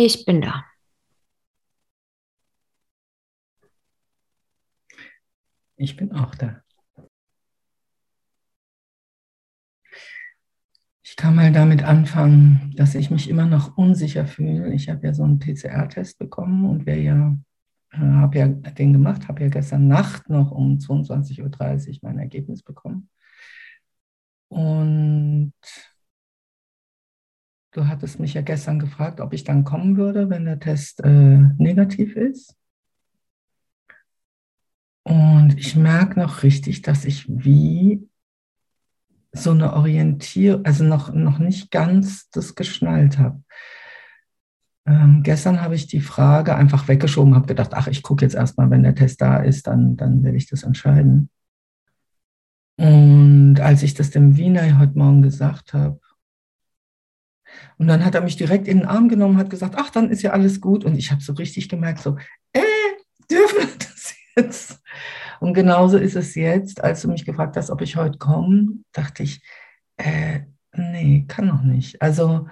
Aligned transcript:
Ich 0.00 0.24
bin 0.24 0.40
da. 0.40 0.64
Ich 5.74 5.96
bin 5.96 6.12
auch 6.12 6.36
da. 6.36 6.62
Ich 11.02 11.16
kann 11.16 11.34
mal 11.34 11.50
damit 11.50 11.82
anfangen, 11.82 12.72
dass 12.76 12.94
ich 12.94 13.10
mich 13.10 13.28
immer 13.28 13.46
noch 13.46 13.76
unsicher 13.76 14.24
fühle. 14.28 14.72
Ich 14.72 14.88
habe 14.88 15.04
ja 15.04 15.12
so 15.12 15.24
einen 15.24 15.40
PCR-Test 15.40 16.20
bekommen 16.20 16.64
und 16.70 16.86
wer 16.86 17.00
ja, 17.02 17.36
äh, 17.90 17.96
habe 17.98 18.38
ja 18.38 18.46
den 18.46 18.92
gemacht, 18.92 19.26
habe 19.26 19.42
ja 19.42 19.48
gestern 19.48 19.88
Nacht 19.88 20.28
noch 20.28 20.52
um 20.52 20.78
22.30 20.78 21.42
Uhr 21.42 21.98
mein 22.02 22.20
Ergebnis 22.20 22.62
bekommen. 22.62 23.10
Und 24.46 25.52
du 27.72 27.86
hattest 27.86 28.20
mich 28.20 28.34
ja 28.34 28.42
gestern 28.42 28.78
gefragt, 28.78 29.20
ob 29.20 29.32
ich 29.32 29.44
dann 29.44 29.64
kommen 29.64 29.96
würde, 29.96 30.30
wenn 30.30 30.44
der 30.44 30.60
Test 30.60 31.00
äh, 31.04 31.38
negativ 31.58 32.16
ist. 32.16 32.56
Und 35.04 35.54
ich 35.56 35.74
merke 35.74 36.20
noch 36.20 36.42
richtig, 36.42 36.82
dass 36.82 37.04
ich 37.04 37.26
wie 37.28 38.06
so 39.32 39.52
eine 39.52 39.72
Orientierung, 39.74 40.64
also 40.64 40.84
noch, 40.84 41.12
noch 41.12 41.38
nicht 41.38 41.70
ganz 41.70 42.28
das 42.30 42.54
geschnallt 42.54 43.18
habe. 43.18 43.42
Ähm, 44.86 45.22
gestern 45.22 45.60
habe 45.60 45.74
ich 45.74 45.86
die 45.86 46.00
Frage 46.00 46.54
einfach 46.56 46.88
weggeschoben, 46.88 47.34
habe 47.34 47.46
gedacht, 47.46 47.74
ach, 47.74 47.88
ich 47.88 48.02
gucke 48.02 48.24
jetzt 48.24 48.34
erstmal, 48.34 48.70
wenn 48.70 48.82
der 48.82 48.94
Test 48.94 49.20
da 49.20 49.38
ist, 49.38 49.66
dann, 49.66 49.96
dann 49.96 50.22
werde 50.24 50.36
ich 50.36 50.48
das 50.48 50.62
entscheiden. 50.62 51.30
Und 52.78 53.60
als 53.60 53.82
ich 53.82 53.94
das 53.94 54.10
dem 54.10 54.36
Wiener 54.36 54.78
heute 54.78 54.96
Morgen 54.98 55.20
gesagt 55.20 55.74
habe, 55.74 56.00
und 57.78 57.86
dann 57.86 58.04
hat 58.04 58.14
er 58.14 58.20
mich 58.20 58.36
direkt 58.36 58.68
in 58.68 58.78
den 58.78 58.86
Arm 58.86 59.08
genommen, 59.08 59.36
hat 59.36 59.50
gesagt, 59.50 59.74
ach, 59.76 59.90
dann 59.90 60.10
ist 60.10 60.22
ja 60.22 60.32
alles 60.32 60.60
gut. 60.60 60.84
Und 60.84 60.96
ich 60.96 61.10
habe 61.10 61.22
so 61.22 61.32
richtig 61.34 61.68
gemerkt, 61.68 62.00
so, 62.00 62.16
äh, 62.52 62.60
dürfen 63.30 63.58
wir 63.58 63.76
das 63.78 64.14
jetzt. 64.36 64.82
Und 65.40 65.54
genauso 65.54 65.98
ist 65.98 66.16
es 66.16 66.34
jetzt, 66.34 66.82
als 66.82 67.02
du 67.02 67.08
mich 67.08 67.24
gefragt 67.24 67.56
hast, 67.56 67.70
ob 67.70 67.80
ich 67.80 67.96
heute 67.96 68.18
komme, 68.18 68.78
dachte 68.92 69.22
ich, 69.22 69.42
äh, 69.96 70.40
nee, 70.72 71.24
kann 71.28 71.46
noch 71.46 71.62
nicht. 71.62 72.02
Also 72.02 72.48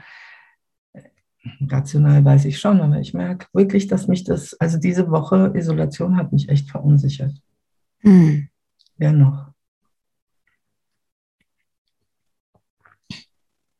rational 1.68 2.24
weiß 2.24 2.44
ich 2.46 2.58
schon, 2.58 2.80
aber 2.80 2.98
ich 2.98 3.14
merke 3.14 3.46
wirklich, 3.52 3.86
dass 3.86 4.08
mich 4.08 4.24
das, 4.24 4.54
also 4.54 4.78
diese 4.78 5.10
Woche 5.10 5.52
Isolation 5.54 6.16
hat 6.16 6.32
mich 6.32 6.48
echt 6.48 6.70
verunsichert. 6.70 7.32
Hm. 8.00 8.48
Wer 8.96 9.12
noch? 9.12 9.45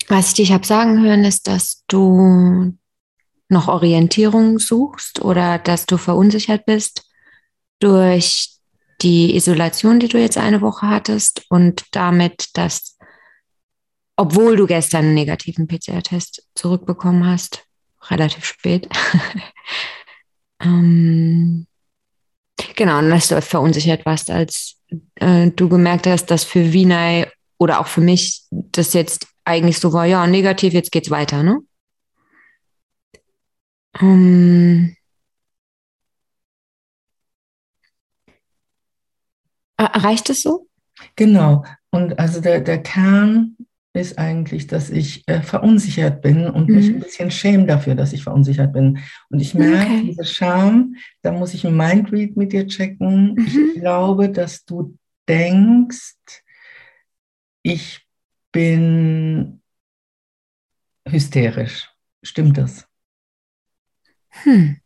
Was 0.08 0.28
ich 0.28 0.34
dich 0.34 0.52
habe 0.52 0.66
sagen 0.66 1.02
hören, 1.02 1.24
ist, 1.24 1.48
dass 1.48 1.84
du 1.88 2.76
noch 3.48 3.68
Orientierung 3.68 4.58
suchst 4.58 5.20
oder 5.22 5.58
dass 5.58 5.86
du 5.86 5.96
verunsichert 5.96 6.64
bist 6.66 7.08
durch 7.80 8.56
die 9.02 9.36
Isolation, 9.36 10.00
die 10.00 10.08
du 10.08 10.18
jetzt 10.18 10.38
eine 10.38 10.60
Woche 10.60 10.88
hattest 10.88 11.44
und 11.50 11.84
damit, 11.92 12.48
dass, 12.54 12.98
obwohl 14.16 14.56
du 14.56 14.66
gestern 14.66 15.06
einen 15.06 15.14
negativen 15.14 15.66
PCR-Test 15.66 16.46
zurückbekommen 16.54 17.26
hast, 17.26 17.64
relativ 18.08 18.44
spät, 18.44 18.88
ähm, 20.60 21.66
genau, 22.74 22.98
und 22.98 23.10
dass 23.10 23.28
du 23.28 23.40
verunsichert 23.42 24.06
warst, 24.06 24.30
als 24.30 24.76
äh, 25.16 25.50
du 25.50 25.68
gemerkt 25.68 26.06
hast, 26.06 26.26
dass 26.26 26.44
für 26.44 26.72
Vinay 26.72 27.26
oder 27.58 27.80
auch 27.80 27.86
für 27.86 28.00
mich 28.00 28.44
das 28.50 28.92
jetzt 28.92 29.26
eigentlich 29.46 29.78
so 29.78 29.92
war, 29.92 30.04
ja, 30.06 30.26
negativ, 30.26 30.72
jetzt 30.74 30.92
geht's 30.92 31.10
weiter, 31.10 31.42
ne? 31.42 31.60
Ähm, 34.00 34.96
Reicht 39.78 40.30
es 40.30 40.42
so? 40.42 40.68
Genau. 41.16 41.64
Und 41.90 42.18
also 42.18 42.40
der, 42.40 42.60
der 42.60 42.82
Kern 42.82 43.56
ist 43.92 44.18
eigentlich, 44.18 44.66
dass 44.66 44.90
ich 44.90 45.26
äh, 45.26 45.40
verunsichert 45.42 46.20
bin 46.22 46.46
und 46.48 46.68
mhm. 46.68 46.74
mich 46.74 46.86
ein 46.88 47.00
bisschen 47.00 47.30
schäme 47.30 47.66
dafür, 47.66 47.94
dass 47.94 48.12
ich 48.12 48.22
verunsichert 48.22 48.72
bin. 48.72 48.98
Und 49.30 49.40
ich 49.40 49.54
merke 49.54 49.92
okay. 49.92 50.04
diese 50.06 50.24
Scham, 50.24 50.96
da 51.22 51.32
muss 51.32 51.54
ich 51.54 51.66
ein 51.66 51.76
Mindread 51.76 52.36
mit 52.36 52.52
dir 52.52 52.66
checken. 52.66 53.34
Mhm. 53.34 53.46
Ich 53.74 53.80
glaube, 53.80 54.30
dass 54.30 54.64
du 54.64 54.96
denkst, 55.28 56.42
ich 57.62 58.05
bin 58.56 59.60
hysterisch. 61.06 61.90
Stimmt 62.22 62.56
das? 62.56 62.86
Hm. 64.30 64.80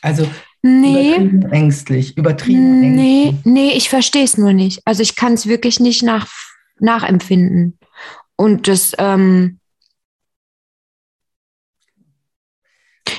Also 0.00 0.30
nee. 0.62 1.16
übertrieben 1.16 1.42
ängstlich, 1.50 2.16
übertrieben 2.16 2.80
nee, 2.94 3.24
ängstlich. 3.24 3.44
Nee, 3.44 3.72
ich 3.72 3.88
verstehe 3.88 4.22
es 4.22 4.38
nur 4.38 4.52
nicht. 4.52 4.80
Also 4.84 5.02
ich 5.02 5.16
kann 5.16 5.32
es 5.32 5.48
wirklich 5.48 5.80
nicht 5.80 6.04
nach, 6.04 6.28
nachempfinden. 6.78 7.76
Und 8.36 8.68
das, 8.68 8.92
ähm, 8.98 9.58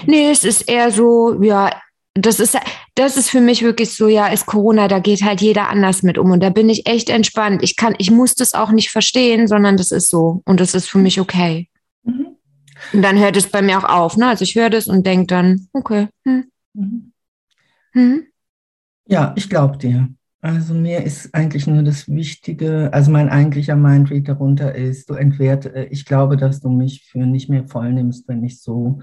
nee, 0.06 0.32
es 0.32 0.46
ist 0.46 0.62
eher 0.62 0.92
so, 0.92 1.44
ja, 1.44 1.72
das 2.16 2.40
ist, 2.40 2.58
das 2.96 3.18
ist 3.18 3.30
für 3.30 3.42
mich 3.42 3.62
wirklich 3.62 3.94
so, 3.94 4.08
ja, 4.08 4.28
ist 4.28 4.46
Corona, 4.46 4.88
da 4.88 5.00
geht 5.00 5.24
halt 5.24 5.42
jeder 5.42 5.70
anders 5.70 6.02
mit 6.02 6.18
um. 6.18 6.32
Und 6.32 6.42
da 6.42 6.50
bin 6.50 6.70
ich 6.70 6.88
echt 6.88 7.10
entspannt. 7.10 7.62
Ich 7.62 7.76
kann, 7.76 7.96
ich 7.98 8.10
muss 8.10 8.36
das 8.36 8.54
auch 8.54 8.72
nicht 8.72 8.90
verstehen, 8.90 9.48
sondern 9.48 9.78
das 9.78 9.92
ist 9.92 10.10
so. 10.10 10.42
Und 10.46 10.60
das 10.60 10.74
ist 10.74 10.90
für 10.90 10.98
mich 10.98 11.20
okay. 11.20 11.70
Mhm. 12.04 12.38
Und 12.94 13.02
dann 13.02 13.20
hört 13.20 13.36
es 13.36 13.48
bei 13.48 13.62
mir 13.62 13.78
auch 13.78 13.84
auf. 13.84 14.18
Ne? 14.18 14.28
Also 14.28 14.44
ich 14.44 14.56
höre 14.56 14.70
das 14.70 14.88
und 14.88 15.06
denke 15.06 15.28
dann, 15.28 15.68
okay, 15.74 16.08
hm, 16.26 16.46
Mhm. 16.76 17.14
Mhm. 17.94 18.24
Ja, 19.08 19.34
ich 19.36 19.50
glaube 19.50 19.78
dir. 19.78 20.10
Also 20.42 20.76
mir 20.76 21.04
ist 21.04 21.34
eigentlich 21.34 21.66
nur 21.66 21.82
das 21.82 22.08
Wichtige, 22.08 22.94
also 22.94 23.10
mein 23.10 23.30
eigentlicher 23.30 23.76
Mindread 23.76 24.28
darunter 24.28 24.76
ist, 24.76 25.10
du 25.10 25.16
entwert, 25.16 25.72
ich 25.90 26.06
glaube, 26.06 26.38
dass 26.38 26.60
du 26.60 26.70
mich 26.70 27.06
für 27.06 27.26
nicht 27.26 27.50
mehr 27.50 27.68
voll 27.68 27.92
nimmst, 27.94 28.28
wenn 28.28 28.44
ich 28.44 28.62
so 28.62 29.02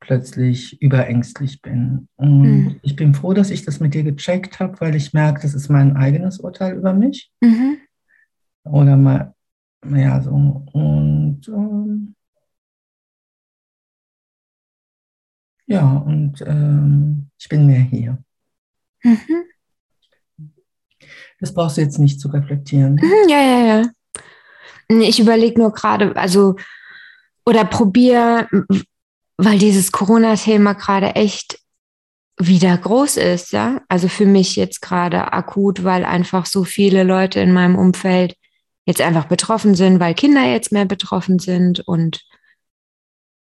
plötzlich 0.00 0.80
überängstlich 0.80 1.62
bin. 1.62 2.08
Und 2.16 2.42
mhm. 2.42 2.80
ich 2.82 2.96
bin 2.96 3.14
froh, 3.14 3.34
dass 3.34 3.50
ich 3.50 3.64
das 3.64 3.80
mit 3.80 3.94
dir 3.94 4.02
gecheckt 4.02 4.58
habe, 4.58 4.80
weil 4.80 4.94
ich 4.94 5.12
merke, 5.12 5.42
das 5.42 5.54
ist 5.54 5.68
mein 5.68 5.96
eigenes 5.96 6.40
Urteil 6.40 6.76
über 6.76 6.94
mich. 6.94 7.30
Mhm. 7.40 7.78
Oder 8.64 8.96
mal, 8.96 9.34
ja, 9.86 10.20
so. 10.22 10.30
Und 10.72 11.48
ähm, 11.48 12.14
Ja, 15.70 15.88
und 16.04 16.42
ähm, 16.44 17.30
ich 17.38 17.48
bin 17.48 17.64
mehr 17.64 17.78
hier. 17.78 18.18
Mhm. 19.04 19.44
Das 21.38 21.54
brauchst 21.54 21.76
du 21.76 21.80
jetzt 21.80 22.00
nicht 22.00 22.20
zu 22.20 22.26
reflektieren. 22.26 22.94
Mhm, 22.96 23.28
ja, 23.28 23.40
ja, 23.40 23.82
ja. 24.88 25.00
Ich 25.00 25.20
überlege 25.20 25.60
nur 25.60 25.72
gerade, 25.72 26.16
also, 26.16 26.56
oder 27.46 27.64
probiere, 27.64 28.48
weil 29.42 29.58
dieses 29.58 29.90
Corona-Thema 29.90 30.74
gerade 30.74 31.14
echt 31.14 31.58
wieder 32.38 32.76
groß 32.76 33.16
ist, 33.16 33.52
ja. 33.52 33.80
Also 33.88 34.08
für 34.08 34.26
mich 34.26 34.56
jetzt 34.56 34.80
gerade 34.82 35.32
akut, 35.32 35.84
weil 35.84 36.04
einfach 36.04 36.46
so 36.46 36.64
viele 36.64 37.04
Leute 37.04 37.40
in 37.40 37.52
meinem 37.52 37.76
Umfeld 37.76 38.36
jetzt 38.84 39.00
einfach 39.00 39.26
betroffen 39.26 39.74
sind, 39.74 40.00
weil 40.00 40.14
Kinder 40.14 40.44
jetzt 40.44 40.72
mehr 40.72 40.84
betroffen 40.84 41.38
sind 41.38 41.80
und 41.80 42.20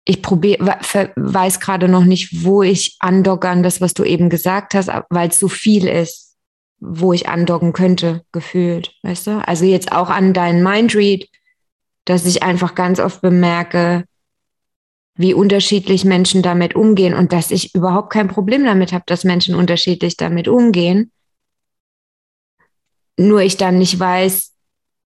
ich 0.04 0.20
probiere, 0.20 0.78
weiß 1.16 1.60
gerade 1.60 1.88
noch 1.88 2.04
nicht, 2.04 2.44
wo 2.44 2.62
ich 2.62 2.96
andocke 3.00 3.48
an 3.48 3.62
das, 3.62 3.80
was 3.80 3.94
du 3.94 4.04
eben 4.04 4.28
gesagt 4.28 4.74
hast, 4.74 4.90
weil 5.08 5.28
es 5.28 5.38
so 5.38 5.48
viel 5.48 5.86
ist, 5.86 6.36
wo 6.78 7.12
ich 7.12 7.28
andocken 7.28 7.72
könnte, 7.72 8.22
gefühlt, 8.30 8.94
weißt 9.02 9.28
du? 9.28 9.48
Also 9.48 9.64
jetzt 9.64 9.92
auch 9.92 10.10
an 10.10 10.34
deinen 10.34 10.62
Mindread, 10.62 11.28
dass 12.04 12.26
ich 12.26 12.42
einfach 12.42 12.74
ganz 12.74 13.00
oft 13.00 13.22
bemerke, 13.22 14.04
wie 15.16 15.34
unterschiedlich 15.34 16.04
Menschen 16.04 16.42
damit 16.42 16.74
umgehen 16.74 17.14
und 17.14 17.32
dass 17.32 17.50
ich 17.50 17.74
überhaupt 17.74 18.10
kein 18.12 18.28
Problem 18.28 18.64
damit 18.64 18.92
habe, 18.92 19.04
dass 19.06 19.24
Menschen 19.24 19.54
unterschiedlich 19.54 20.16
damit 20.16 20.48
umgehen. 20.48 21.12
Nur 23.16 23.42
ich 23.42 23.56
dann 23.56 23.78
nicht 23.78 23.98
weiß, 23.98 24.52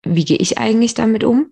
wie 0.04 0.26
gehe 0.26 0.38
ich 0.38 0.58
eigentlich 0.58 0.94
damit 0.94 1.24
um? 1.24 1.52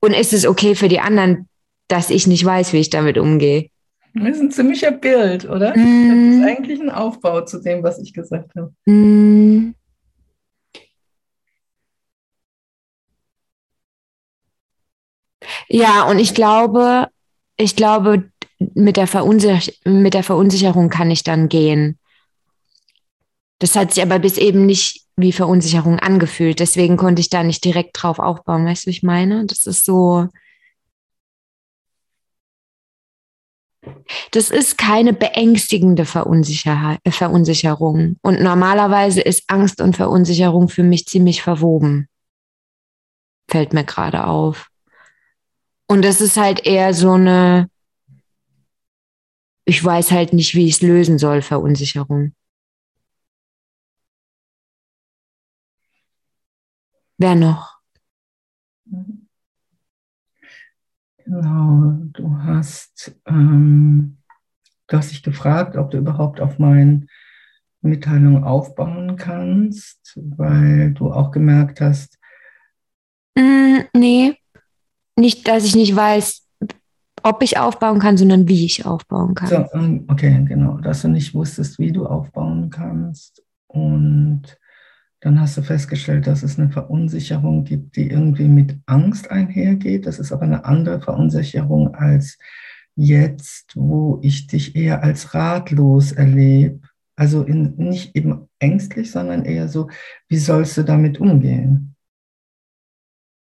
Und 0.00 0.14
ist 0.14 0.32
es 0.32 0.46
okay 0.46 0.74
für 0.74 0.88
die 0.88 1.00
anderen, 1.00 1.48
dass 1.88 2.10
ich 2.10 2.26
nicht 2.26 2.44
weiß, 2.44 2.72
wie 2.72 2.78
ich 2.78 2.90
damit 2.90 3.18
umgehe. 3.18 3.68
Das 4.14 4.36
ist 4.36 4.40
ein 4.40 4.50
ziemlicher 4.50 4.92
Bild, 4.92 5.44
oder? 5.44 5.76
Mm. 5.76 6.40
Das 6.40 6.50
ist 6.50 6.56
eigentlich 6.56 6.80
ein 6.80 6.90
Aufbau 6.90 7.42
zu 7.42 7.60
dem, 7.60 7.82
was 7.82 8.00
ich 8.00 8.12
gesagt 8.12 8.52
habe. 8.56 8.72
Mm. 8.86 9.74
Ja, 15.70 16.02
und 16.08 16.18
ich 16.18 16.34
glaube, 16.34 17.08
ich 17.56 17.76
glaube, 17.76 18.30
mit 18.74 18.96
der, 18.96 19.06
Verunsicher 19.06 19.72
mit 19.84 20.14
der 20.14 20.24
Verunsicherung 20.24 20.90
kann 20.90 21.10
ich 21.10 21.22
dann 21.22 21.48
gehen. 21.48 21.98
Das 23.60 23.76
hat 23.76 23.94
sich 23.94 24.02
aber 24.02 24.18
bis 24.18 24.36
eben 24.36 24.66
nicht 24.66 25.06
wie 25.16 25.32
Verunsicherung 25.32 25.98
angefühlt. 26.00 26.58
Deswegen 26.58 26.96
konnte 26.96 27.20
ich 27.20 27.30
da 27.30 27.44
nicht 27.44 27.64
direkt 27.64 28.02
drauf 28.02 28.18
aufbauen. 28.18 28.66
Weißt 28.66 28.84
du, 28.84 28.86
wie 28.88 28.90
ich 28.90 29.02
meine? 29.02 29.46
Das 29.46 29.66
ist 29.66 29.84
so. 29.84 30.26
Das 34.32 34.50
ist 34.50 34.76
keine 34.76 35.12
beängstigende 35.12 36.04
Verunsicher 36.04 36.98
Verunsicherung. 37.08 38.16
Und 38.22 38.40
normalerweise 38.40 39.20
ist 39.20 39.44
Angst 39.46 39.80
und 39.80 39.96
Verunsicherung 39.96 40.68
für 40.68 40.82
mich 40.82 41.06
ziemlich 41.06 41.42
verwoben. 41.42 42.08
Fällt 43.48 43.72
mir 43.72 43.84
gerade 43.84 44.26
auf. 44.26 44.69
Und 45.90 46.04
das 46.04 46.20
ist 46.20 46.36
halt 46.36 46.64
eher 46.66 46.94
so 46.94 47.14
eine, 47.14 47.68
ich 49.64 49.84
weiß 49.84 50.12
halt 50.12 50.32
nicht, 50.32 50.54
wie 50.54 50.66
ich 50.68 50.74
es 50.74 50.82
lösen 50.82 51.18
soll, 51.18 51.42
Verunsicherung. 51.42 52.32
Wer 57.18 57.34
noch? 57.34 57.80
Genau, 61.24 61.94
du 62.12 62.38
hast, 62.38 63.20
ähm, 63.26 64.18
du 64.86 64.96
hast 64.96 65.10
dich 65.10 65.24
gefragt, 65.24 65.76
ob 65.76 65.90
du 65.90 65.98
überhaupt 65.98 66.40
auf 66.40 66.60
meine 66.60 67.08
Mitteilung 67.80 68.44
aufbauen 68.44 69.16
kannst, 69.16 70.16
weil 70.36 70.92
du 70.92 71.12
auch 71.12 71.32
gemerkt 71.32 71.80
hast. 71.80 72.16
Mm, 73.36 73.80
nee, 73.92 74.39
nicht, 75.20 75.46
dass 75.46 75.64
ich 75.64 75.76
nicht 75.76 75.94
weiß, 75.94 76.46
ob 77.22 77.42
ich 77.42 77.58
aufbauen 77.58 77.98
kann, 77.98 78.16
sondern 78.16 78.48
wie 78.48 78.64
ich 78.64 78.86
aufbauen 78.86 79.34
kann. 79.34 79.48
So, 79.48 80.04
okay, 80.08 80.44
genau, 80.46 80.78
dass 80.78 81.02
du 81.02 81.08
nicht 81.08 81.34
wusstest, 81.34 81.78
wie 81.78 81.92
du 81.92 82.06
aufbauen 82.06 82.70
kannst 82.70 83.42
und 83.66 84.58
dann 85.20 85.38
hast 85.38 85.58
du 85.58 85.62
festgestellt, 85.62 86.26
dass 86.26 86.42
es 86.42 86.58
eine 86.58 86.70
Verunsicherung 86.70 87.64
gibt, 87.64 87.96
die 87.96 88.08
irgendwie 88.08 88.48
mit 88.48 88.78
Angst 88.86 89.30
einhergeht. 89.30 90.06
Das 90.06 90.18
ist 90.18 90.32
aber 90.32 90.42
eine 90.42 90.64
andere 90.64 91.00
Verunsicherung 91.02 91.94
als 91.94 92.38
jetzt, 92.96 93.76
wo 93.76 94.18
ich 94.22 94.46
dich 94.46 94.74
eher 94.74 95.02
als 95.02 95.34
ratlos 95.34 96.12
erlebe. 96.12 96.80
Also 97.16 97.42
in, 97.42 97.76
nicht 97.76 98.16
eben 98.16 98.48
ängstlich, 98.58 99.10
sondern 99.10 99.44
eher 99.44 99.68
so, 99.68 99.90
wie 100.28 100.38
sollst 100.38 100.78
du 100.78 100.84
damit 100.84 101.20
umgehen? 101.20 101.89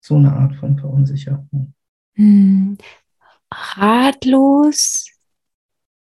So 0.04 0.16
eine 0.16 0.32
Art 0.32 0.54
von 0.56 0.78
Verunsicherung. 0.78 1.74
Hm. 2.14 2.76
Ratlos 3.50 5.06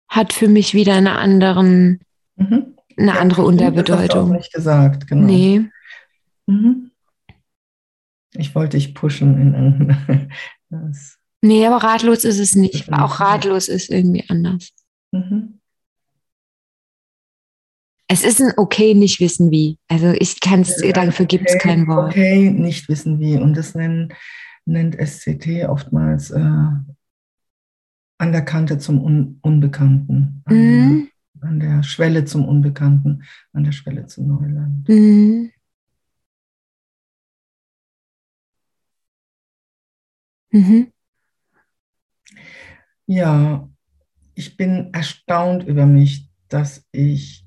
hat 0.09 0.33
für 0.33 0.49
mich 0.49 0.75
wieder 0.75 0.95
einen 0.95 1.09
anderen, 1.09 2.01
mhm 2.37 2.77
eine 3.01 3.15
ja, 3.15 3.21
andere 3.21 3.43
Unterbedeutung. 3.43 4.31
Das 4.31 4.39
nicht 4.39 4.53
gesagt, 4.53 5.07
genau. 5.07 5.27
Nee. 5.27 5.69
Mhm. 6.47 6.91
Ich 8.35 8.55
wollte 8.55 8.77
dich 8.77 8.95
pushen 8.95 9.41
in 9.41 10.31
das. 10.69 11.19
Nee, 11.43 11.67
aber 11.67 11.83
ratlos 11.83 12.25
ist 12.25 12.39
es 12.39 12.55
nicht. 12.55 12.93
Auch 12.93 13.21
ratlos 13.21 13.69
ist 13.69 13.91
irgendwie 13.91 14.25
anders. 14.29 14.71
Mhm. 15.13 15.60
Es 18.11 18.25
ist 18.25 18.41
ein 18.41 18.53
okay, 18.57 18.95
nicht 18.95 19.21
wissen 19.21 19.51
wie. 19.51 19.79
Also 19.89 20.13
ich 20.19 20.41
kann 20.41 20.63
es, 20.63 20.83
ja, 20.83 20.93
dafür 20.93 21.27
gibt 21.27 21.49
es 21.49 21.59
kein 21.59 21.87
Wort. 21.87 22.11
Okay, 22.11 22.51
nicht 22.51 22.89
wissen 22.89 23.21
wie. 23.21 23.37
Und 23.37 23.57
das 23.57 23.75
nennen, 23.75 24.13
nennt 24.65 24.97
SCT 24.97 25.69
oftmals 25.69 26.31
äh, 26.31 26.41
an 26.41 26.83
der 28.19 28.43
Kante 28.43 28.79
zum 28.79 29.03
Un 29.03 29.39
Unbekannten. 29.43 30.43
Mhm 30.49 31.11
an 31.41 31.61
der 31.61 31.83
Schwelle 31.83 32.25
zum 32.25 32.47
Unbekannten, 32.47 33.25
an 33.53 33.65
der 33.65 33.73
Schwelle 33.73 34.07
zum 34.07 34.27
Neuland. 34.27 34.89
Mhm. 34.89 35.53
Mhm. 40.53 40.93
Ja, 43.07 43.69
ich 44.35 44.57
bin 44.57 44.93
erstaunt 44.93 45.65
über 45.65 45.87
mich, 45.87 46.29
dass 46.49 46.87
ich 46.93 47.45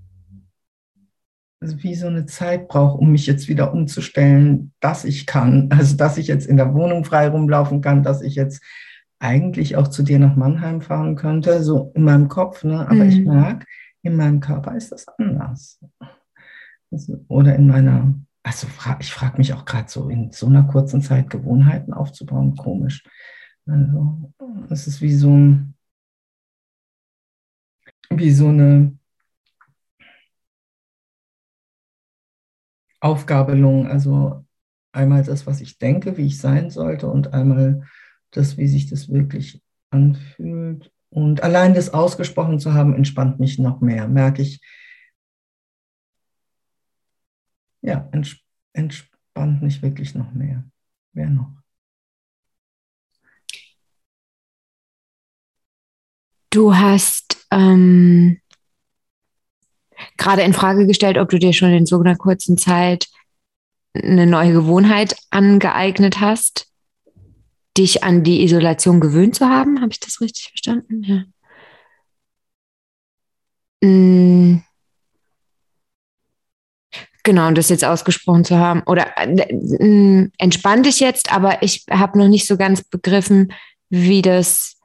wie 1.83 1.95
so 1.95 2.07
eine 2.07 2.25
Zeit 2.25 2.68
brauche, 2.68 2.98
um 2.98 3.12
mich 3.12 3.25
jetzt 3.25 3.48
wieder 3.48 3.74
umzustellen, 3.74 4.74
dass 4.80 5.06
ich 5.06 5.25
kann. 5.25 5.69
Also, 5.71 5.95
dass 5.95 6.18
ich 6.18 6.27
jetzt 6.27 6.45
in 6.45 6.57
der 6.57 6.74
Wohnung 6.74 7.06
frei 7.06 7.27
rumlaufen 7.27 7.81
kann, 7.81 8.04
dass 8.04 8.21
ich 8.21 8.36
jetzt 8.36 8.62
eigentlich 9.19 9.77
auch 9.77 9.88
zu 9.88 10.04
dir 10.04 10.19
nach 10.19 10.36
Mannheim 10.36 10.81
fahren 10.81 11.15
könnte, 11.15 11.63
so 11.63 11.92
in 11.95 12.04
meinem 12.04 12.27
Kopf. 12.27 12.63
Ne? 12.63 12.80
Aber 12.81 12.95
mhm. 12.95 13.10
ich 13.10 13.19
merke, 13.21 13.65
in 14.01 14.18
meinem 14.18 14.39
Körper 14.39 14.75
ist 14.75 14.92
das 14.92 15.07
anders. 15.18 15.80
Also, 16.92 17.24
oder 17.27 17.56
in 17.56 17.68
meiner, 17.68 18.13
also 18.44 18.68
ich 19.00 19.13
frage 19.13 19.38
mich 19.38 19.54
auch 19.54 19.66
gerade 19.66 19.89
so, 19.89 20.09
in 20.09 20.31
so 20.31 20.48
einer 20.48 20.63
kurzen 20.63 21.01
Zeit 21.01 21.30
Gewohnheiten 21.30 21.94
aufzubauen, 21.94 22.56
komisch. 22.56 23.04
Also 23.66 24.31
es 24.69 24.88
ist 24.88 25.01
wie 25.01 25.16
so 25.16 25.31
ein, 25.36 25.75
wie 28.09 28.31
so 28.31 28.50
eine 28.50 28.98
Aufgabelung, 33.04 33.86
also 33.86 34.46
einmal 34.94 35.24
das, 35.24 35.46
was 35.46 35.60
ich 35.60 35.78
denke, 35.78 36.18
wie 36.18 36.26
ich 36.26 36.40
sein 36.40 36.70
sollte 36.70 37.08
und 37.08 37.34
einmal 37.34 37.86
das, 38.32 38.58
wie 38.58 38.68
sich 38.68 38.90
das 38.90 39.10
wirklich 39.10 39.62
anfühlt 39.90 40.90
und 41.10 41.44
allein 41.44 41.74
das 41.74 41.94
ausgesprochen 41.94 42.60
zu 42.60 42.74
haben, 42.74 42.96
entspannt 42.96 43.40
mich 43.40 43.60
noch 43.60 43.82
mehr. 43.82 44.08
Merke 44.08 44.42
ich, 44.42 44.62
ja, 47.82 48.10
entspannt 48.72 49.62
mich 49.62 49.82
wirklich 49.82 50.16
noch 50.16 50.32
mehr. 50.32 50.64
Wer 51.12 51.30
noch? 51.30 51.52
Du 56.50 56.74
hast 56.76 57.46
ähm, 57.52 58.40
gerade 60.18 60.42
in 60.44 60.54
Frage 60.54 60.88
gestellt, 60.88 61.18
ob 61.18 61.30
du 61.30 61.40
dir 61.40 61.54
schon 61.54 61.72
in 61.72 61.86
so 61.86 62.00
einer 62.00 62.16
kurzen 62.16 62.58
Zeit 62.58 63.08
eine 63.94 64.26
neue 64.26 64.54
Gewohnheit 64.54 65.16
angeeignet 65.30 66.20
hast 66.20 66.68
dich 67.78 68.04
an 68.04 68.24
die 68.24 68.44
Isolation 68.44 69.00
gewöhnt 69.00 69.36
zu 69.36 69.48
haben. 69.48 69.82
Habe 69.82 69.92
ich 69.92 70.00
das 70.00 70.22
richtig 70.22 70.50
verstanden? 70.50 71.04
Ja. 71.04 71.24
Mm. 73.88 74.64
Genau, 77.26 77.48
und 77.48 77.58
das 77.58 77.70
jetzt 77.70 77.86
ausgesprochen 77.86 78.44
zu 78.44 78.58
haben. 78.58 78.84
Oder 78.84 79.18
äh, 79.18 80.30
entspann 80.38 80.84
dich 80.84 81.00
jetzt, 81.00 81.32
aber 81.32 81.64
ich 81.64 81.86
habe 81.90 82.18
noch 82.19 82.28
nicht 82.28 82.45
so 82.45 82.57
ganz 82.57 82.83
begriffen, 82.83 83.54
wie 83.90 84.22
das, 84.22 84.78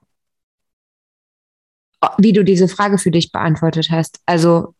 wie 2.17 2.33
du 2.33 2.45
diese 2.45 2.69
Frage 2.69 2.99
für 2.99 3.11
dich 3.11 3.33
beantwortet 3.33 3.91
hast. 3.91 4.21
Also 4.25 4.75